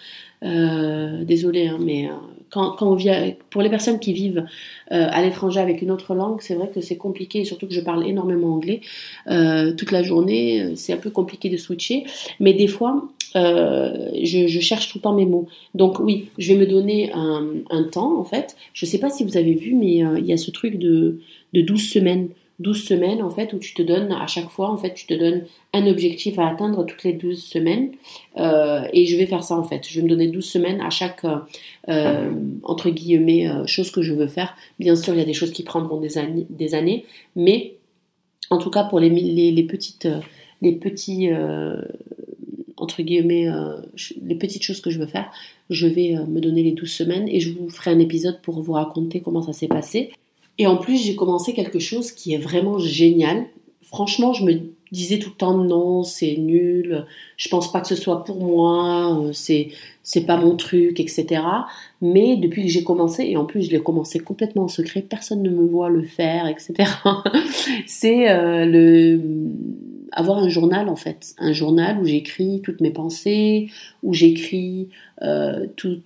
désolée, 0.41 1.67
hein, 1.67 1.79
mais 1.79 2.09
quand, 2.49 2.71
quand, 2.71 2.91
on 2.91 2.95
vient, 2.95 3.31
pour 3.49 3.61
les 3.61 3.69
personnes 3.69 3.99
qui 3.99 4.13
vivent 4.13 4.45
à 4.89 5.21
l'étranger 5.21 5.59
avec 5.59 5.81
une 5.81 5.91
autre 5.91 6.15
langue, 6.15 6.41
c'est 6.41 6.55
vrai 6.55 6.69
que 6.73 6.81
c'est 6.81 6.95
compliqué, 6.95 7.43
surtout 7.43 7.67
que 7.67 7.73
je 7.73 7.81
parle 7.81 8.07
énormément 8.07 8.53
anglais 8.53 8.81
toute 9.25 9.91
la 9.91 10.03
journée, 10.03 10.75
c'est 10.75 10.93
un 10.93 10.97
peu 10.97 11.09
compliqué 11.09 11.49
de 11.49 11.57
switcher. 11.57 12.05
Mais 12.39 12.53
des 12.53 12.67
fois, 12.67 13.09
euh, 13.35 14.09
je, 14.23 14.59
cherche 14.59 14.89
tout 14.89 14.97
le 14.99 15.01
temps 15.01 15.13
mes 15.13 15.25
mots. 15.25 15.47
Donc 15.75 15.99
oui, 15.99 16.29
je 16.37 16.53
vais 16.53 16.59
me 16.59 16.65
donner 16.65 17.11
un, 17.13 17.83
temps 17.91 18.19
en 18.19 18.23
fait. 18.23 18.55
Je 18.73 18.85
ne 18.85 18.89
sais 18.89 18.99
pas 18.99 19.09
si 19.09 19.23
vous 19.23 19.37
avez 19.37 19.53
vu, 19.53 19.73
mais 19.73 20.03
euh, 20.03 20.19
il 20.19 20.25
y 20.25 20.33
a 20.33 20.37
ce 20.37 20.51
truc 20.51 20.77
de, 20.79 21.19
de 21.53 21.61
12 21.61 21.89
semaines. 21.89 22.29
12 22.59 22.83
semaines 22.83 23.21
en 23.21 23.29
fait 23.29 23.53
où 23.53 23.59
tu 23.59 23.73
te 23.73 23.81
donnes 23.81 24.11
à 24.11 24.25
chaque 24.27 24.49
fois 24.49 24.69
en 24.69 24.77
fait 24.77 24.93
tu 24.93 25.05
te 25.05 25.13
donnes 25.13 25.45
un 25.73 25.85
objectif 25.85 26.39
à 26.39 26.47
atteindre 26.47 26.85
toutes 26.85 27.03
les 27.03 27.13
12 27.13 27.43
semaines. 27.43 27.91
Euh, 28.37 28.87
et 28.93 29.05
je 29.05 29.15
vais 29.15 29.25
faire 29.25 29.43
ça 29.43 29.55
en 29.55 29.63
fait. 29.63 29.87
Je 29.87 29.99
vais 29.99 30.03
me 30.03 30.09
donner 30.09 30.27
12 30.27 30.43
semaines 30.43 30.81
à 30.81 30.89
chaque 30.89 31.25
entre 32.63 32.89
guillemets 32.89 33.47
chose 33.65 33.91
que 33.91 34.01
je 34.01 34.13
veux 34.13 34.27
faire. 34.27 34.55
Bien 34.79 34.95
sûr 34.95 35.13
il 35.13 35.19
y 35.19 35.23
a 35.23 35.25
des 35.25 35.33
choses 35.33 35.51
qui 35.51 35.63
prendront 35.63 36.01
des 36.01 36.17
années, 36.75 37.05
mais 37.35 37.75
en 38.49 38.57
tout 38.57 38.69
cas 38.69 38.83
pour 38.83 38.99
les, 38.99 39.09
les, 39.09 39.51
les 39.51 39.63
petites 39.63 40.07
les 40.61 40.71
petits 40.71 41.29
entre 42.77 43.01
guillemets, 43.01 43.49
euh, 43.49 43.81
les 44.21 44.35
petites 44.35 44.63
choses 44.63 44.81
que 44.81 44.91
je 44.91 44.99
veux 44.99 45.07
faire, 45.07 45.31
je 45.69 45.87
vais 45.87 46.15
euh, 46.15 46.25
me 46.25 46.39
donner 46.39 46.63
les 46.63 46.71
12 46.71 46.89
semaines 46.89 47.27
et 47.27 47.39
je 47.39 47.51
vous 47.51 47.69
ferai 47.69 47.91
un 47.91 47.99
épisode 47.99 48.39
pour 48.41 48.61
vous 48.61 48.73
raconter 48.73 49.21
comment 49.21 49.41
ça 49.41 49.53
s'est 49.53 49.67
passé. 49.67 50.11
Et 50.57 50.67
en 50.67 50.77
plus, 50.77 50.97
j'ai 50.97 51.15
commencé 51.15 51.53
quelque 51.53 51.79
chose 51.79 52.11
qui 52.11 52.33
est 52.33 52.39
vraiment 52.39 52.79
génial. 52.79 53.45
Franchement, 53.81 54.33
je 54.33 54.43
me, 54.43 54.59
disais 54.91 55.19
tout 55.19 55.29
le 55.29 55.35
temps 55.35 55.57
non, 55.57 56.03
c'est 56.03 56.37
nul, 56.37 57.05
je 57.35 57.49
pense 57.49 57.71
pas 57.71 57.81
que 57.81 57.87
ce 57.87 57.95
soit 57.95 58.23
pour 58.23 58.43
moi, 58.43 59.19
euh, 59.19 59.33
c'est 59.33 59.69
c'est 60.03 60.25
pas 60.25 60.37
mon 60.37 60.55
truc, 60.55 61.01
etc. 61.01 61.41
Mais 62.01 62.37
depuis 62.37 62.63
que 62.63 62.69
j'ai 62.69 62.83
commencé, 62.83 63.25
et 63.25 63.35
en 63.35 63.45
plus 63.45 63.63
je 63.63 63.71
l'ai 63.71 63.81
commencé 63.81 64.19
complètement 64.19 64.63
en 64.63 64.67
secret, 64.69 65.01
personne 65.01 65.41
ne 65.41 65.49
me 65.49 65.67
voit 65.67 65.89
le 65.89 66.03
faire, 66.03 66.47
etc. 66.47 66.89
c'est 67.85 68.29
euh, 68.29 68.65
le 68.65 69.21
avoir 70.13 70.37
un 70.39 70.49
journal 70.49 70.87
en 70.87 70.95
fait, 70.95 71.35
un 71.37 71.51
journal 71.51 71.99
où 71.99 72.05
j'écris 72.05 72.61
toutes 72.63 72.79
mes 72.79 72.91
pensées, 72.91 73.69
où 74.03 74.13
j'écris 74.13 74.89
euh, 75.21 75.67
tout, 75.75 76.01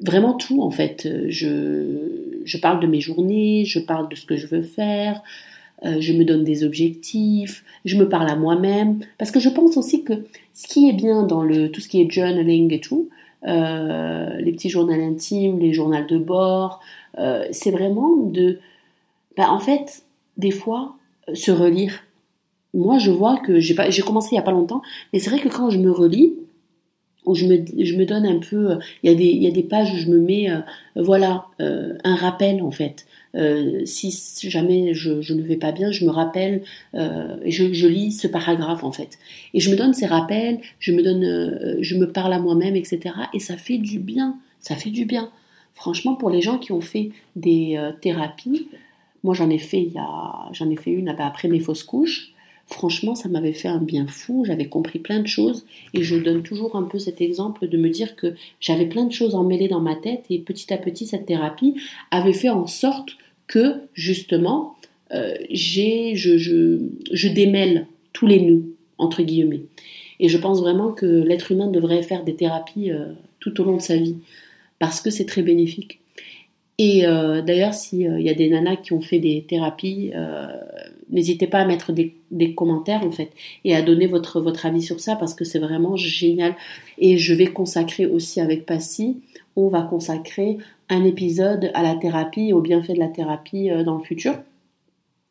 vraiment 0.00 0.34
tout 0.34 0.62
en 0.62 0.70
fait. 0.70 1.08
Je, 1.28 2.42
je 2.44 2.58
parle 2.58 2.80
de 2.80 2.86
mes 2.86 3.00
journées, 3.00 3.64
je 3.64 3.78
parle 3.78 4.08
de 4.08 4.14
ce 4.14 4.26
que 4.26 4.36
je 4.36 4.46
veux 4.46 4.62
faire, 4.62 5.22
euh, 5.84 6.00
je 6.00 6.12
me 6.12 6.24
donne 6.24 6.44
des 6.44 6.64
objectifs, 6.64 7.64
je 7.84 7.96
me 7.96 8.08
parle 8.08 8.28
à 8.28 8.36
moi-même, 8.36 9.00
parce 9.16 9.30
que 9.30 9.38
je 9.38 9.48
pense 9.48 9.76
aussi 9.76 10.02
que 10.02 10.24
ce 10.54 10.66
qui 10.66 10.88
est 10.88 10.92
bien 10.92 11.22
dans 11.22 11.44
le, 11.44 11.70
tout 11.70 11.80
ce 11.80 11.88
qui 11.88 12.00
est 12.00 12.10
journaling 12.10 12.72
et 12.72 12.80
tout, 12.80 13.08
euh, 13.46 14.36
les 14.38 14.52
petits 14.52 14.70
journaux 14.70 14.92
intimes, 14.92 15.60
les 15.60 15.72
journaux 15.72 16.04
de 16.08 16.18
bord, 16.18 16.80
euh, 17.18 17.44
c'est 17.52 17.70
vraiment 17.70 18.16
de, 18.16 18.58
bah, 19.36 19.50
en 19.50 19.60
fait, 19.60 20.02
des 20.36 20.50
fois, 20.50 20.96
se 21.32 21.52
relire. 21.52 22.00
Moi, 22.74 22.98
je 22.98 23.10
vois 23.10 23.38
que 23.38 23.60
j'ai 23.60 24.02
commencé 24.02 24.30
il 24.32 24.34
n'y 24.34 24.40
a 24.40 24.42
pas 24.42 24.50
longtemps, 24.50 24.82
mais 25.12 25.20
c'est 25.20 25.30
vrai 25.30 25.38
que 25.38 25.48
quand 25.48 25.70
je 25.70 25.78
me 25.78 25.90
relis, 25.90 26.34
où 27.28 27.34
je 27.34 27.46
me, 27.46 28.04
donne 28.04 28.26
un 28.26 28.38
peu, 28.38 28.78
il 29.02 29.10
y, 29.10 29.14
a 29.14 29.16
des, 29.16 29.24
il 29.24 29.42
y 29.42 29.46
a 29.46 29.50
des 29.50 29.62
pages 29.62 29.92
où 29.92 29.96
je 29.96 30.08
me 30.08 30.18
mets, 30.18 30.48
voilà, 30.96 31.46
un 31.58 32.14
rappel 32.16 32.62
en 32.62 32.70
fait. 32.70 33.06
Euh, 33.34 33.82
si 33.84 34.10
jamais 34.48 34.94
je, 34.94 35.32
ne 35.32 35.42
vais 35.42 35.56
pas 35.56 35.72
bien, 35.72 35.90
je 35.90 36.04
me 36.04 36.10
rappelle 36.10 36.62
euh, 36.94 37.36
je, 37.44 37.86
lis 37.86 38.12
ce 38.12 38.26
paragraphe 38.26 38.84
en 38.84 38.92
fait. 38.92 39.18
Et 39.54 39.60
je 39.60 39.70
me 39.70 39.76
donne 39.76 39.92
ces 39.94 40.06
rappels, 40.06 40.60
je 40.78 40.92
me 40.92 41.02
donne, 41.02 41.24
euh, 41.24 41.76
je 41.80 41.96
me 41.96 42.10
parle 42.10 42.32
à 42.32 42.38
moi-même, 42.38 42.76
etc. 42.76 43.14
Et 43.34 43.38
ça 43.38 43.56
fait 43.56 43.78
du 43.78 43.98
bien, 43.98 44.36
ça 44.60 44.76
fait 44.76 44.90
du 44.90 45.04
bien. 45.04 45.30
Franchement, 45.74 46.14
pour 46.14 46.30
les 46.30 46.40
gens 46.40 46.58
qui 46.58 46.72
ont 46.72 46.80
fait 46.80 47.10
des 47.36 47.74
euh, 47.76 47.92
thérapies, 47.92 48.68
moi 49.22 49.34
j'en 49.34 49.50
ai 49.50 49.58
fait, 49.58 49.82
il 49.82 49.92
y 49.92 50.00
j'en 50.52 50.70
ai 50.70 50.76
fait 50.76 50.90
une 50.90 51.08
après 51.08 51.48
mes 51.48 51.60
fausses 51.60 51.84
couches. 51.84 52.32
Franchement, 52.70 53.14
ça 53.14 53.30
m'avait 53.30 53.54
fait 53.54 53.68
un 53.68 53.80
bien 53.80 54.06
fou, 54.06 54.44
j'avais 54.46 54.68
compris 54.68 54.98
plein 54.98 55.20
de 55.20 55.26
choses 55.26 55.64
et 55.94 56.02
je 56.02 56.16
donne 56.16 56.42
toujours 56.42 56.76
un 56.76 56.82
peu 56.82 56.98
cet 56.98 57.22
exemple 57.22 57.66
de 57.66 57.78
me 57.78 57.88
dire 57.88 58.14
que 58.14 58.34
j'avais 58.60 58.84
plein 58.84 59.06
de 59.06 59.12
choses 59.12 59.34
emmêlées 59.34 59.68
dans 59.68 59.80
ma 59.80 59.96
tête 59.96 60.26
et 60.28 60.38
petit 60.38 60.72
à 60.72 60.76
petit 60.76 61.06
cette 61.06 61.24
thérapie 61.24 61.76
avait 62.10 62.34
fait 62.34 62.50
en 62.50 62.66
sorte 62.66 63.16
que 63.46 63.76
justement 63.94 64.76
euh, 65.14 65.34
j'ai, 65.50 66.14
je, 66.14 66.36
je, 66.36 66.78
je 67.10 67.28
démêle 67.28 67.86
tous 68.12 68.26
les 68.26 68.40
nœuds 68.40 68.76
entre 68.98 69.22
guillemets. 69.22 69.62
Et 70.20 70.28
je 70.28 70.36
pense 70.36 70.60
vraiment 70.60 70.92
que 70.92 71.06
l'être 71.06 71.50
humain 71.52 71.68
devrait 71.68 72.02
faire 72.02 72.22
des 72.22 72.34
thérapies 72.34 72.90
euh, 72.90 73.12
tout 73.40 73.58
au 73.62 73.64
long 73.64 73.76
de 73.78 73.82
sa 73.82 73.96
vie 73.96 74.16
parce 74.78 75.00
que 75.00 75.08
c'est 75.08 75.26
très 75.26 75.42
bénéfique. 75.42 76.00
Et 76.76 77.06
euh, 77.06 77.40
d'ailleurs, 77.40 77.72
s'il 77.72 78.20
y 78.20 78.28
a 78.28 78.34
des 78.34 78.50
nanas 78.50 78.76
qui 78.76 78.92
ont 78.92 79.00
fait 79.00 79.20
des 79.20 79.46
thérapies, 79.48 80.12
n'hésitez 81.10 81.46
pas 81.46 81.58
à 81.58 81.66
mettre 81.66 81.92
des, 81.92 82.14
commentaires 82.54 83.04
en 83.04 83.10
fait 83.10 83.30
et 83.64 83.74
à 83.74 83.82
donner 83.82 84.06
votre, 84.06 84.66
avis 84.66 84.82
sur 84.82 85.00
ça 85.00 85.16
parce 85.16 85.34
que 85.34 85.44
c'est 85.44 85.58
vraiment 85.58 85.96
génial. 85.96 86.54
Et 86.98 87.18
je 87.18 87.34
vais 87.34 87.46
consacrer 87.46 88.06
aussi 88.06 88.40
avec 88.40 88.66
Passy, 88.66 89.18
on 89.56 89.68
va 89.68 89.82
consacrer 89.82 90.58
un 90.88 91.04
épisode 91.04 91.70
à 91.74 91.82
la 91.82 91.94
thérapie, 91.94 92.52
au 92.52 92.60
bienfait 92.60 92.94
de 92.94 92.98
la 92.98 93.08
thérapie 93.08 93.70
euh, 93.70 93.84
dans 93.84 93.98
le 93.98 94.04
futur. 94.04 94.34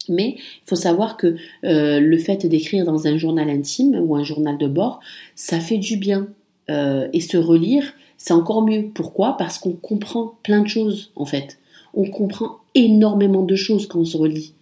Mais 0.10 0.36
il 0.38 0.65
faut 0.65 0.75
savoir 0.75 1.17
que 1.17 1.36
euh, 1.65 2.00
le 2.00 2.17
fait 2.17 2.46
d'écrire 2.46 2.86
dans 2.86 3.07
un 3.07 3.17
journal 3.17 3.50
intime 3.50 4.00
ou 4.00 4.15
un 4.15 4.24
journal 4.24 4.57
de 4.57 4.67
bord, 4.67 5.00
ça 5.36 5.60
fait 5.60 5.77
du 5.77 5.98
bien. 5.98 6.27
Euh, 6.69 7.07
et 7.13 7.22
se 7.22 7.38
relire, 7.38 7.93
c'est 8.17 8.34
encore 8.34 8.62
mieux. 8.62 8.89
Pourquoi? 8.93 9.38
Parce 9.38 9.57
qu'on 9.57 9.72
comprend 9.72 10.36
plein 10.43 10.62
de 10.62 10.67
choses, 10.67 11.12
en 11.15 11.25
fait. 11.25 11.60
On 11.93 12.10
comprend 12.10 12.57
énormément 12.75 13.43
de 13.43 13.55
choses 13.55 13.88
quand 13.88 14.00
on 14.00 14.05
se 14.05 14.17
relit. 14.17 14.53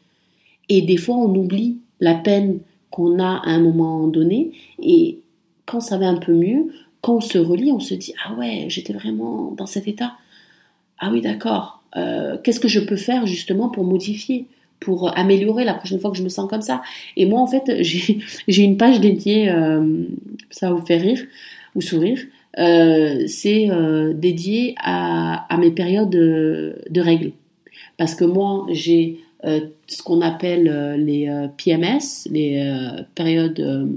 Et 0.69 0.81
des 0.81 0.97
fois, 0.97 1.15
on 1.15 1.33
oublie 1.35 1.77
la 1.99 2.15
peine 2.15 2.59
qu'on 2.89 3.19
a 3.19 3.41
à 3.43 3.49
un 3.49 3.59
moment 3.59 4.07
donné. 4.07 4.51
Et 4.81 5.19
quand 5.65 5.81
ça 5.81 5.97
va 5.97 6.07
un 6.07 6.17
peu 6.17 6.33
mieux, 6.33 6.71
quand 7.01 7.17
on 7.17 7.21
se 7.21 7.37
relit, 7.37 7.71
on 7.71 7.79
se 7.79 7.93
dit 7.93 8.13
Ah 8.25 8.33
ouais, 8.33 8.65
j'étais 8.69 8.93
vraiment 8.93 9.51
dans 9.51 9.65
cet 9.65 9.87
état. 9.87 10.13
Ah 10.99 11.09
oui, 11.11 11.21
d'accord. 11.21 11.83
Euh, 11.97 12.37
qu'est-ce 12.43 12.59
que 12.59 12.67
je 12.67 12.79
peux 12.79 12.95
faire 12.95 13.25
justement 13.25 13.69
pour 13.69 13.83
modifier, 13.83 14.47
pour 14.79 15.17
améliorer 15.17 15.63
la 15.65 15.73
prochaine 15.73 15.99
fois 15.99 16.11
que 16.11 16.17
je 16.17 16.23
me 16.23 16.29
sens 16.29 16.49
comme 16.49 16.61
ça? 16.61 16.81
Et 17.15 17.25
moi, 17.25 17.41
en 17.41 17.47
fait, 17.47 17.71
j'ai 18.47 18.63
une 18.63 18.77
page 18.77 18.99
dédiée, 18.99 19.49
euh, 19.49 20.05
ça 20.49 20.71
vous 20.71 20.85
faire 20.85 21.01
rire 21.01 21.21
ou 21.75 21.81
sourire. 21.81 22.19
Euh, 22.57 23.25
c'est 23.27 23.69
dédié 24.13 24.75
à, 24.79 25.47
mes 25.59 25.71
périodes 25.71 26.09
de, 26.09 27.01
règles. 27.01 27.33
Parce 27.97 28.15
que 28.15 28.23
moi, 28.23 28.65
j'ai 28.71 29.19
ce 29.43 30.03
qu'on 30.03 30.21
appelle 30.21 30.95
les 30.97 31.29
PMS, 31.57 32.27
les 32.31 32.79
périodes 33.13 33.95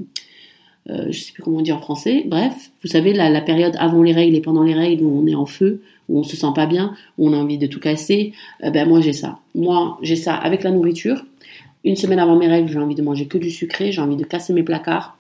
je 0.88 1.07
ne 1.07 1.12
sais 1.12 1.33
plus 1.33 1.42
comment 1.42 1.59
on 1.59 1.62
dit 1.62 1.72
en 1.72 1.81
français. 1.81 2.24
Bref, 2.27 2.70
vous 2.83 2.88
savez, 2.88 3.12
la, 3.12 3.29
la, 3.29 3.42
période 3.42 3.77
avant 3.79 4.03
les 4.03 4.12
règles 4.12 4.35
et 4.37 4.40
pendant 4.40 4.62
les 4.62 4.74
règles 4.74 5.05
où 5.05 5.22
on 5.22 5.27
est 5.27 5.35
en 5.35 5.44
feu, 5.44 5.83
où 6.09 6.18
on 6.18 6.22
se 6.22 6.37
sent 6.37 6.53
pas 6.55 6.66
bien, 6.66 6.94
où 7.18 7.29
on 7.29 7.33
a 7.33 7.37
envie 7.37 7.59
de 7.59 7.66
tout 7.66 7.81
casser, 7.81 8.33
euh, 8.64 8.70
ben 8.70 8.88
moi 8.88 9.01
j'ai 9.01 9.12
ça. 9.12 9.38
Moi 9.55 9.98
j'ai 10.03 10.16
ça 10.16 10.35
avec 10.35 10.62
la 10.62 10.70
nourriture. 10.70 11.24
Une 11.85 11.96
semaine 11.96 12.18
avant 12.18 12.37
mes 12.37 12.48
règles, 12.48 12.68
j'ai 12.68 12.79
envie 12.79 12.94
de 12.94 13.03
manger 13.03 13.27
que 13.27 13.38
du 13.38 13.51
sucré, 13.51 13.92
j'ai 13.92 14.01
envie 14.01 14.16
de 14.16 14.24
casser 14.24 14.53
mes 14.53 14.62
placards, 14.62 15.16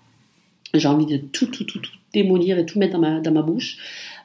j'ai 0.74 0.88
envie 0.88 1.06
de 1.06 1.18
tout, 1.18 1.46
tout, 1.46 1.64
tout, 1.64 1.78
tout 1.78 1.92
démolir 2.12 2.58
et 2.58 2.66
tout 2.66 2.78
mettre 2.78 2.94
dans 2.94 2.98
ma, 2.98 3.20
dans 3.20 3.32
ma 3.32 3.42
bouche. 3.42 3.78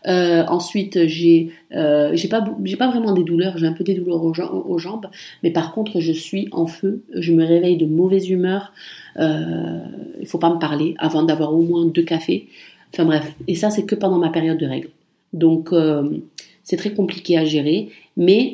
Euh, 0.07 0.43
ensuite, 0.47 1.07
j'ai 1.07 1.51
euh, 1.73 2.11
j'ai 2.13 2.27
pas 2.27 2.41
vraiment 2.87 3.13
des 3.13 3.23
douleurs, 3.23 3.57
j'ai 3.57 3.67
un 3.67 3.73
peu 3.73 3.83
des 3.83 3.93
douleurs 3.93 4.23
aux, 4.23 4.77
jambes, 4.77 5.07
mais 5.43 5.51
par 5.51 5.73
contre, 5.73 5.99
je 5.99 6.11
suis 6.11 6.47
en 6.51 6.67
feu. 6.67 7.03
Je 7.13 7.31
me 7.31 7.45
réveille 7.45 7.77
de 7.77 7.85
mauvaise 7.85 8.29
humeur. 8.29 8.73
Euh, 9.19 9.79
il 10.19 10.27
faut 10.27 10.39
pas 10.39 10.53
me 10.53 10.59
parler 10.59 10.95
avant 10.97 11.23
d'avoir 11.23 11.53
au 11.53 11.61
moins 11.61 11.85
deux 11.85 12.03
cafés. 12.03 12.47
Enfin 12.93 13.05
bref, 13.05 13.33
et 13.47 13.55
ça 13.55 13.69
c'est 13.69 13.85
que 13.85 13.95
pendant 13.95 14.19
ma 14.19 14.29
période 14.29 14.57
de 14.57 14.65
règles. 14.65 14.89
Donc 15.31 15.73
c'est 16.63 16.77
très 16.77 16.93
compliqué 16.93 17.37
à 17.37 17.45
gérer, 17.45 17.89
mais 18.17 18.53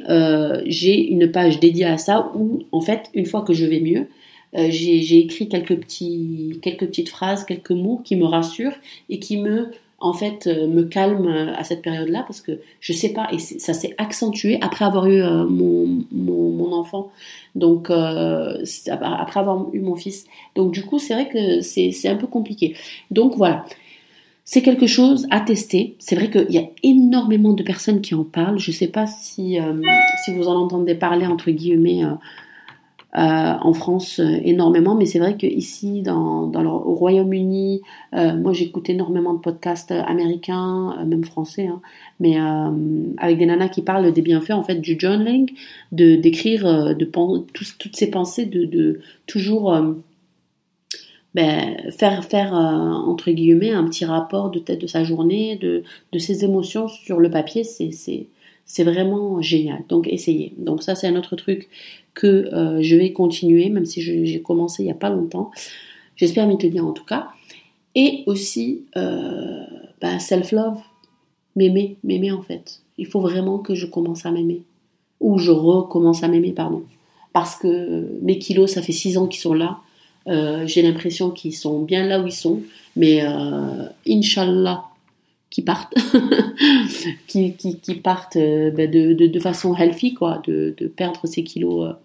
j'ai 0.65 1.09
une 1.11 1.29
page 1.29 1.59
dédiée 1.59 1.85
à 1.85 1.97
ça 1.97 2.31
où, 2.35 2.63
en 2.71 2.79
fait, 2.79 3.09
une 3.13 3.25
fois 3.25 3.41
que 3.41 3.53
je 3.53 3.65
vais 3.65 3.81
mieux, 3.81 4.07
j'ai 4.53 5.19
écrit 5.19 5.49
quelques 5.49 5.75
petites 5.75 7.09
phrases, 7.09 7.43
quelques 7.43 7.71
mots 7.71 8.01
qui 8.03 8.15
me 8.15 8.23
rassurent 8.23 8.75
et 9.09 9.19
qui 9.19 9.37
me, 9.37 9.71
en 10.01 10.13
fait, 10.13 10.47
euh, 10.47 10.67
me 10.67 10.83
calment 10.83 11.53
à 11.57 11.63
cette 11.63 11.81
période-là 11.81 12.23
parce 12.27 12.41
que 12.41 12.59
je 12.79 12.93
sais 12.93 13.13
pas, 13.13 13.27
et 13.31 13.39
ça 13.39 13.73
s'est 13.73 13.95
accentué 13.97 14.57
après 14.61 14.85
avoir 14.85 15.07
eu 15.07 15.21
mon, 15.21 16.03
mon, 16.11 16.49
mon, 16.51 16.73
enfant, 16.73 17.11
donc 17.55 17.89
après 17.89 19.39
avoir 19.39 19.67
eu 19.73 19.79
mon 19.79 19.95
fils. 19.95 20.25
Donc 20.55 20.71
du 20.71 20.83
coup, 20.83 20.99
c'est 20.99 21.13
vrai 21.13 21.29
que 21.29 21.61
c'est 21.61 22.07
un 22.07 22.15
peu 22.15 22.27
compliqué. 22.27 22.75
Donc 23.11 23.35
voilà. 23.35 23.65
C'est 24.51 24.63
quelque 24.63 24.87
chose 24.87 25.27
à 25.29 25.41
tester. 25.41 25.95
C'est 25.99 26.15
vrai 26.15 26.31
qu'il 26.31 26.49
y 26.49 26.57
a 26.57 26.63
énormément 26.81 27.53
de 27.53 27.61
personnes 27.61 28.01
qui 28.01 28.15
en 28.15 28.23
parlent. 28.23 28.57
Je 28.57 28.71
sais 28.71 28.87
pas 28.87 29.05
si, 29.05 29.59
euh, 29.59 29.79
si 30.25 30.33
vous 30.33 30.47
en 30.47 30.55
entendez 30.55 30.95
parler, 30.95 31.27
entre 31.27 31.51
guillemets, 31.51 32.03
euh, 32.03 32.07
euh, 32.07 32.15
en 33.13 33.73
France 33.73 34.19
énormément, 34.19 34.93
mais 34.93 35.07
c'est 35.07 35.17
vrai 35.17 35.35
qu'ici, 35.35 36.03
dans, 36.03 36.45
dans 36.45 36.63
au 36.63 36.93
Royaume-Uni, 36.93 37.81
moi 38.13 38.53
j'écoute 38.53 38.87
énormément 38.89 39.33
de 39.33 39.39
podcasts 39.39 39.91
américains, 39.91 40.95
même 41.07 41.23
français, 41.23 41.67
hein, 41.67 41.81
mais 42.19 42.37
avec 43.17 43.39
des 43.39 43.47
nanas 43.47 43.69
qui 43.69 43.81
parlent 43.81 44.11
des 44.13 44.21
bienfaits 44.21 44.51
en 44.51 44.63
fait 44.63 44.75
du 44.75 44.95
journaling, 44.99 45.49
de 45.91 46.17
d'écrire, 46.17 46.95
de, 46.95 47.05
toutes 47.05 47.95
ces 47.95 48.11
pensées, 48.11 48.45
de, 48.45 48.65
de 48.65 48.99
toujours 49.25 49.73
ben, 51.35 51.77
faire 51.91 52.23
faire 52.25 52.55
euh, 52.55 52.57
entre 52.57 53.31
guillemets 53.31 53.71
un 53.71 53.83
petit 53.85 54.05
rapport 54.05 54.49
de 54.49 54.59
tête 54.59 54.81
de 54.81 54.87
sa 54.87 55.03
journée, 55.03 55.57
de, 55.57 55.83
de 56.11 56.19
ses 56.19 56.43
émotions 56.43 56.87
sur 56.87 57.19
le 57.19 57.29
papier, 57.29 57.63
c'est 57.63 57.91
c'est 58.65 58.83
vraiment 58.83 59.41
génial. 59.41 59.83
Donc 59.89 60.07
essayez. 60.07 60.53
Donc 60.57 60.83
ça 60.83 60.95
c'est 60.95 61.07
un 61.07 61.15
autre 61.15 61.35
truc 61.35 61.69
que 62.19 62.53
euh, 62.53 62.81
je 62.81 62.97
vais 62.97 63.13
continuer, 63.13 63.69
même 63.69 63.85
si 63.85 64.01
j'ai 64.01 64.41
commencé 64.41 64.83
il 64.83 64.87
n'y 64.87 64.91
a 64.91 64.95
pas 64.95 65.09
longtemps. 65.09 65.51
J'espère 66.17 66.47
m'y 66.47 66.57
tenir 66.57 66.85
en 66.85 66.91
tout 66.91 67.05
cas. 67.05 67.29
Et 67.95 68.23
aussi 68.25 68.83
euh, 68.97 69.63
ben, 70.01 70.19
self-love, 70.19 70.79
m'aimer, 71.55 71.95
m'aimer 72.03 72.31
en 72.33 72.41
fait. 72.41 72.81
Il 72.97 73.07
faut 73.07 73.21
vraiment 73.21 73.59
que 73.59 73.73
je 73.73 73.85
commence 73.85 74.25
à 74.25 74.31
m'aimer. 74.31 74.63
Ou 75.21 75.37
je 75.37 75.51
recommence 75.51 76.23
à 76.23 76.27
m'aimer, 76.27 76.51
pardon. 76.51 76.83
Parce 77.31 77.55
que 77.55 78.19
mes 78.21 78.37
kilos, 78.37 78.71
ça 78.71 78.81
fait 78.81 78.91
six 78.91 79.17
ans 79.17 79.27
qu'ils 79.27 79.41
sont 79.41 79.53
là 79.53 79.79
euh, 80.27 80.67
j'ai 80.67 80.81
l'impression 80.81 81.31
qu'ils 81.31 81.55
sont 81.55 81.81
bien 81.81 82.05
là 82.05 82.19
où 82.19 82.27
ils 82.27 82.33
sont, 82.33 82.61
mais 82.95 83.23
Inch'Allah, 84.05 84.89
qui 85.49 85.61
partent, 85.63 85.95
qui, 87.27 87.55
qui, 87.55 87.95
partent 87.95 88.35
euh, 88.35 88.69
ben, 88.71 88.89
de, 88.89 89.13
de, 89.13 89.39
façon 89.39 89.75
healthy, 89.75 90.13
quoi, 90.13 90.41
de, 90.45 90.75
de 90.77 90.87
perdre 90.87 91.25
ces 91.25 91.43
kilos 91.43 91.95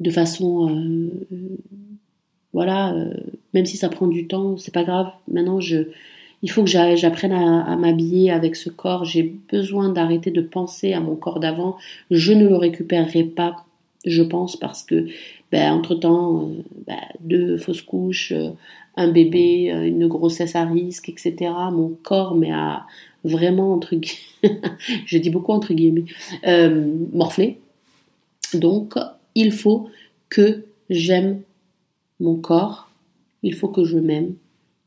de 0.00 0.10
façon 0.10 1.10
voilà, 2.54 2.94
même 3.52 3.66
si 3.66 3.76
ça 3.76 3.88
prend 3.88 4.06
du 4.06 4.28
temps, 4.28 4.56
c'est 4.56 4.72
pas 4.72 4.84
grave. 4.84 5.08
Maintenant, 5.26 5.60
je, 5.60 5.88
il 6.42 6.50
faut 6.50 6.62
que 6.62 6.68
j'apprenne 6.68 7.32
à, 7.32 7.74
m'habiller 7.76 8.30
avec 8.30 8.54
ce 8.54 8.70
corps. 8.70 9.04
J'ai 9.04 9.34
besoin 9.50 9.88
d'arrêter 9.88 10.30
de 10.30 10.40
penser 10.40 10.92
à 10.92 11.00
mon 11.00 11.16
corps 11.16 11.40
d'avant. 11.40 11.76
Je 12.10 12.32
ne 12.32 12.46
le 12.46 12.56
récupérerai 12.56 13.24
pas, 13.24 13.64
je 14.04 14.22
pense, 14.22 14.56
parce 14.56 14.84
que, 14.84 15.06
ben, 15.50 15.72
entre-temps, 15.72 16.50
ben, 16.86 17.00
deux 17.20 17.56
fausses 17.56 17.82
couches, 17.82 18.32
un 18.94 19.10
bébé, 19.10 19.70
une 19.70 20.06
grossesse 20.06 20.54
à 20.54 20.64
risque, 20.64 21.08
etc. 21.08 21.50
Mon 21.72 21.96
corps, 22.04 22.36
mais 22.36 22.52
vraiment, 23.24 23.72
entre 23.72 23.96
je 25.06 25.18
dis 25.18 25.30
beaucoup 25.30 25.52
entre 25.52 25.74
guillemets, 25.74 26.04
euh, 26.46 26.92
morflé. 27.12 27.58
Donc, 28.52 28.94
il 29.34 29.52
faut 29.52 29.88
que 30.28 30.64
j'aime 30.90 31.42
mon 32.20 32.36
corps, 32.36 32.90
il 33.42 33.54
faut 33.54 33.68
que 33.68 33.84
je 33.84 33.98
m'aime, 33.98 34.34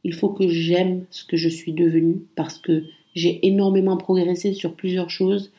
il 0.04 0.14
faut 0.14 0.30
que 0.30 0.48
j'aime 0.48 1.06
ce 1.12 1.26
que 1.26 1.38
je 1.38 1.50
suis 1.50 1.74
devenue 1.74 2.22
parce 2.36 2.58
que 2.58 2.84
j'ai 3.16 3.46
énormément 3.46 3.98
progressé 3.98 4.54
sur 4.54 4.74
plusieurs 4.74 5.10
choses. 5.10 5.52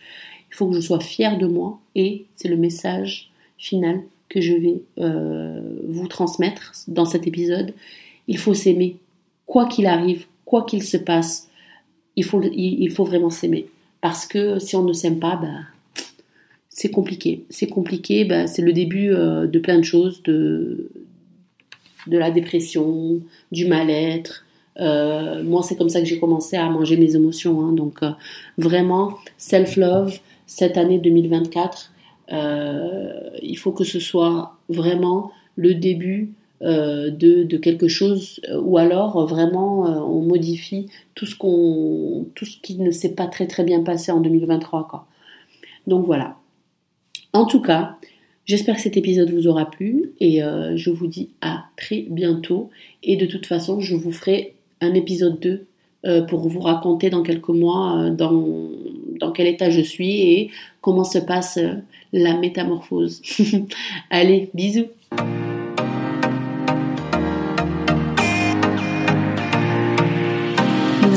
Il 0.51 0.55
faut 0.55 0.69
que 0.69 0.77
je 0.77 0.81
sois 0.81 1.01
fière 1.01 1.39
de 1.39 1.47
moi 1.47 1.81
et 1.95 2.27
c'est 2.37 2.49
le 2.49 2.57
message 2.57 3.31
final 3.59 4.01
que 4.29 4.41
je 4.41 4.55
vais 4.55 4.83
euh, 4.99 5.61
vous 5.87 6.07
transmettre 6.07 6.73
dans 6.87 7.05
cet 7.05 7.27
épisode. 7.27 7.75
Il 8.27 8.39
faut 8.39 8.55
s'aimer, 8.55 8.97
quoi 9.47 9.67
qu'il 9.67 9.87
arrive, 9.87 10.27
quoi 10.45 10.65
qu'il 10.65 10.83
se 10.83 10.97
passe. 10.97 11.51
Il 12.17 12.25
faut, 12.25 13.05
vraiment 13.05 13.31
s'aimer 13.31 13.67
parce 14.01 14.27
que 14.27 14.59
si 14.59 14.77
on 14.77 14.83
ne 14.83 14.93
s'aime 14.93 15.19
pas, 15.19 15.37
bah, 15.37 15.61
c'est 16.79 16.93
compliqué. 16.93 17.45
C'est 17.51 17.67
compliqué, 17.67 18.25
bah, 18.25 18.47
c'est 18.47 18.63
le 18.63 18.73
début 18.73 19.13
euh, 19.13 19.49
de 19.49 19.59
plein 19.59 19.79
de 19.79 19.83
choses, 19.83 20.23
de, 20.23 20.89
de 22.07 22.17
la 22.17 22.31
dépression, 22.31 23.21
du 23.51 23.67
mal-être. 23.67 24.47
Euh, 24.79 25.43
moi, 25.43 25.65
c'est 25.65 25.75
comme 25.75 25.89
ça 25.89 25.99
que 25.99 26.07
j'ai 26.07 26.21
commencé 26.21 26.57
à 26.57 26.71
manger 26.71 26.97
mes 26.97 27.17
émotions. 27.17 27.63
Hein. 27.63 27.73
donc, 27.73 28.01
euh, 28.05 28.11
vraiment, 28.59 29.19
self-love, 29.39 30.21
cette 30.47 30.77
année 30.77 31.01
2024, 31.01 31.93
il 33.43 33.59
faut 33.59 33.73
que 33.73 33.83
ce 33.83 33.99
soit 33.99 34.57
vraiment 34.69 35.33
le 35.57 35.75
début 35.75 36.31
de, 36.61 37.43
de, 37.43 37.57
quelque 37.57 37.89
chose 37.89 38.41
ou 38.61 38.79
alors 38.79 39.27
vraiment 39.27 39.83
on 40.09 40.23
modifie 40.23 40.87
tout 41.15 41.27
ce, 41.27 41.35
qu'on, 41.35 42.27
tout 42.35 42.45
ce 42.45 42.59
qui 42.61 42.77
ne 42.79 42.91
s'est 42.91 43.15
pas 43.15 43.27
très 43.27 43.47
très 43.47 43.65
bien 43.65 43.83
passé 43.83 44.13
en 44.13 44.21
2023. 44.21 44.89
Quoi. 44.89 45.07
Donc 45.87 46.07
voilà. 46.07 46.37
En 47.39 47.45
tout 47.45 47.61
cas, 47.61 47.95
J'espère 48.45 48.77
que 48.77 48.81
cet 48.81 48.97
épisode 48.97 49.31
vous 49.31 49.47
aura 49.47 49.71
plu 49.71 50.13
et 50.21 50.43
euh, 50.43 50.75
je 50.75 50.89
vous 50.89 51.07
dis 51.07 51.29
à 51.43 51.67
très 51.77 52.07
bientôt. 52.09 52.71
Et 53.03 53.17
de 53.17 53.27
toute 53.27 53.45
façon, 53.45 53.83
je 53.83 53.95
vous 53.95 54.11
ferai 54.11 54.55
un 54.81 54.95
épisode 54.95 55.39
2 55.39 55.67
euh, 56.07 56.23
pour 56.23 56.49
vous 56.49 56.61
raconter 56.61 57.11
dans 57.11 57.23
quelques 57.23 57.51
mois 57.51 57.99
euh, 57.99 58.11
dans, 58.11 58.71
dans, 59.21 59.33
quel 59.33 59.49
état 59.49 59.69
je 59.69 59.83
suis 59.83 60.23
et 60.33 60.51
comment 60.81 61.05
se 61.05 61.19
passe 61.19 61.59
la 62.15 62.39
métamorphose. 62.39 63.21
Allez, 64.11 64.49
bisous 64.55 64.87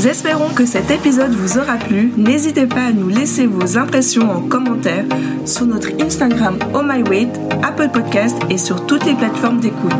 Nous 0.01 0.07
espérons 0.07 0.49
que 0.49 0.65
cet 0.65 0.89
épisode 0.89 1.29
vous 1.29 1.59
aura 1.59 1.75
plu. 1.75 2.11
N'hésitez 2.17 2.65
pas 2.65 2.85
à 2.85 2.91
nous 2.91 3.07
laisser 3.07 3.45
vos 3.45 3.77
impressions 3.77 4.31
en 4.31 4.41
commentaire 4.41 5.05
sur 5.45 5.67
notre 5.67 5.89
Instagram 6.01 6.57
Oh 6.73 6.81
My 6.83 7.03
Weight, 7.03 7.29
Apple 7.61 7.89
Podcast 7.89 8.35
et 8.49 8.57
sur 8.57 8.87
toutes 8.87 9.05
les 9.05 9.13
plateformes 9.13 9.59
d'écoute. 9.59 9.93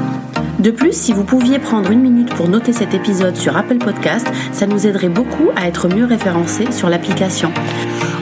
De 0.58 0.72
plus, 0.72 0.94
si 0.94 1.14
vous 1.14 1.24
pouviez 1.24 1.60
prendre 1.60 1.92
une 1.92 2.02
minute 2.02 2.34
pour 2.34 2.50
noter 2.50 2.74
cet 2.74 2.96
épisode 2.96 3.36
sur 3.36 3.56
Apple 3.56 3.78
Podcast, 3.78 4.26
ça 4.54 4.66
nous 4.66 4.88
aiderait 4.88 5.08
beaucoup 5.08 5.52
à 5.56 5.68
être 5.68 5.88
mieux 5.88 6.06
référencés 6.06 6.72
sur 6.72 6.90
l'application. 6.90 7.52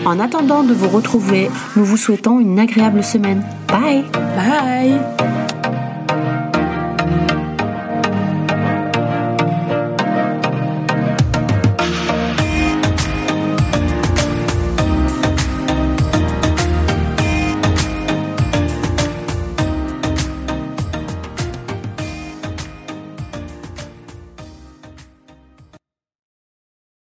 En 0.04 0.20
attendant 0.20 0.64
de 0.64 0.74
vous 0.74 0.90
retrouver, 0.90 1.50
nous 1.78 1.86
vous 1.86 1.96
souhaitons 1.96 2.42
une 2.42 2.60
agréable 2.60 3.06
semaine. 3.06 3.42
Bye 3.70 4.04
Bye 4.36 5.49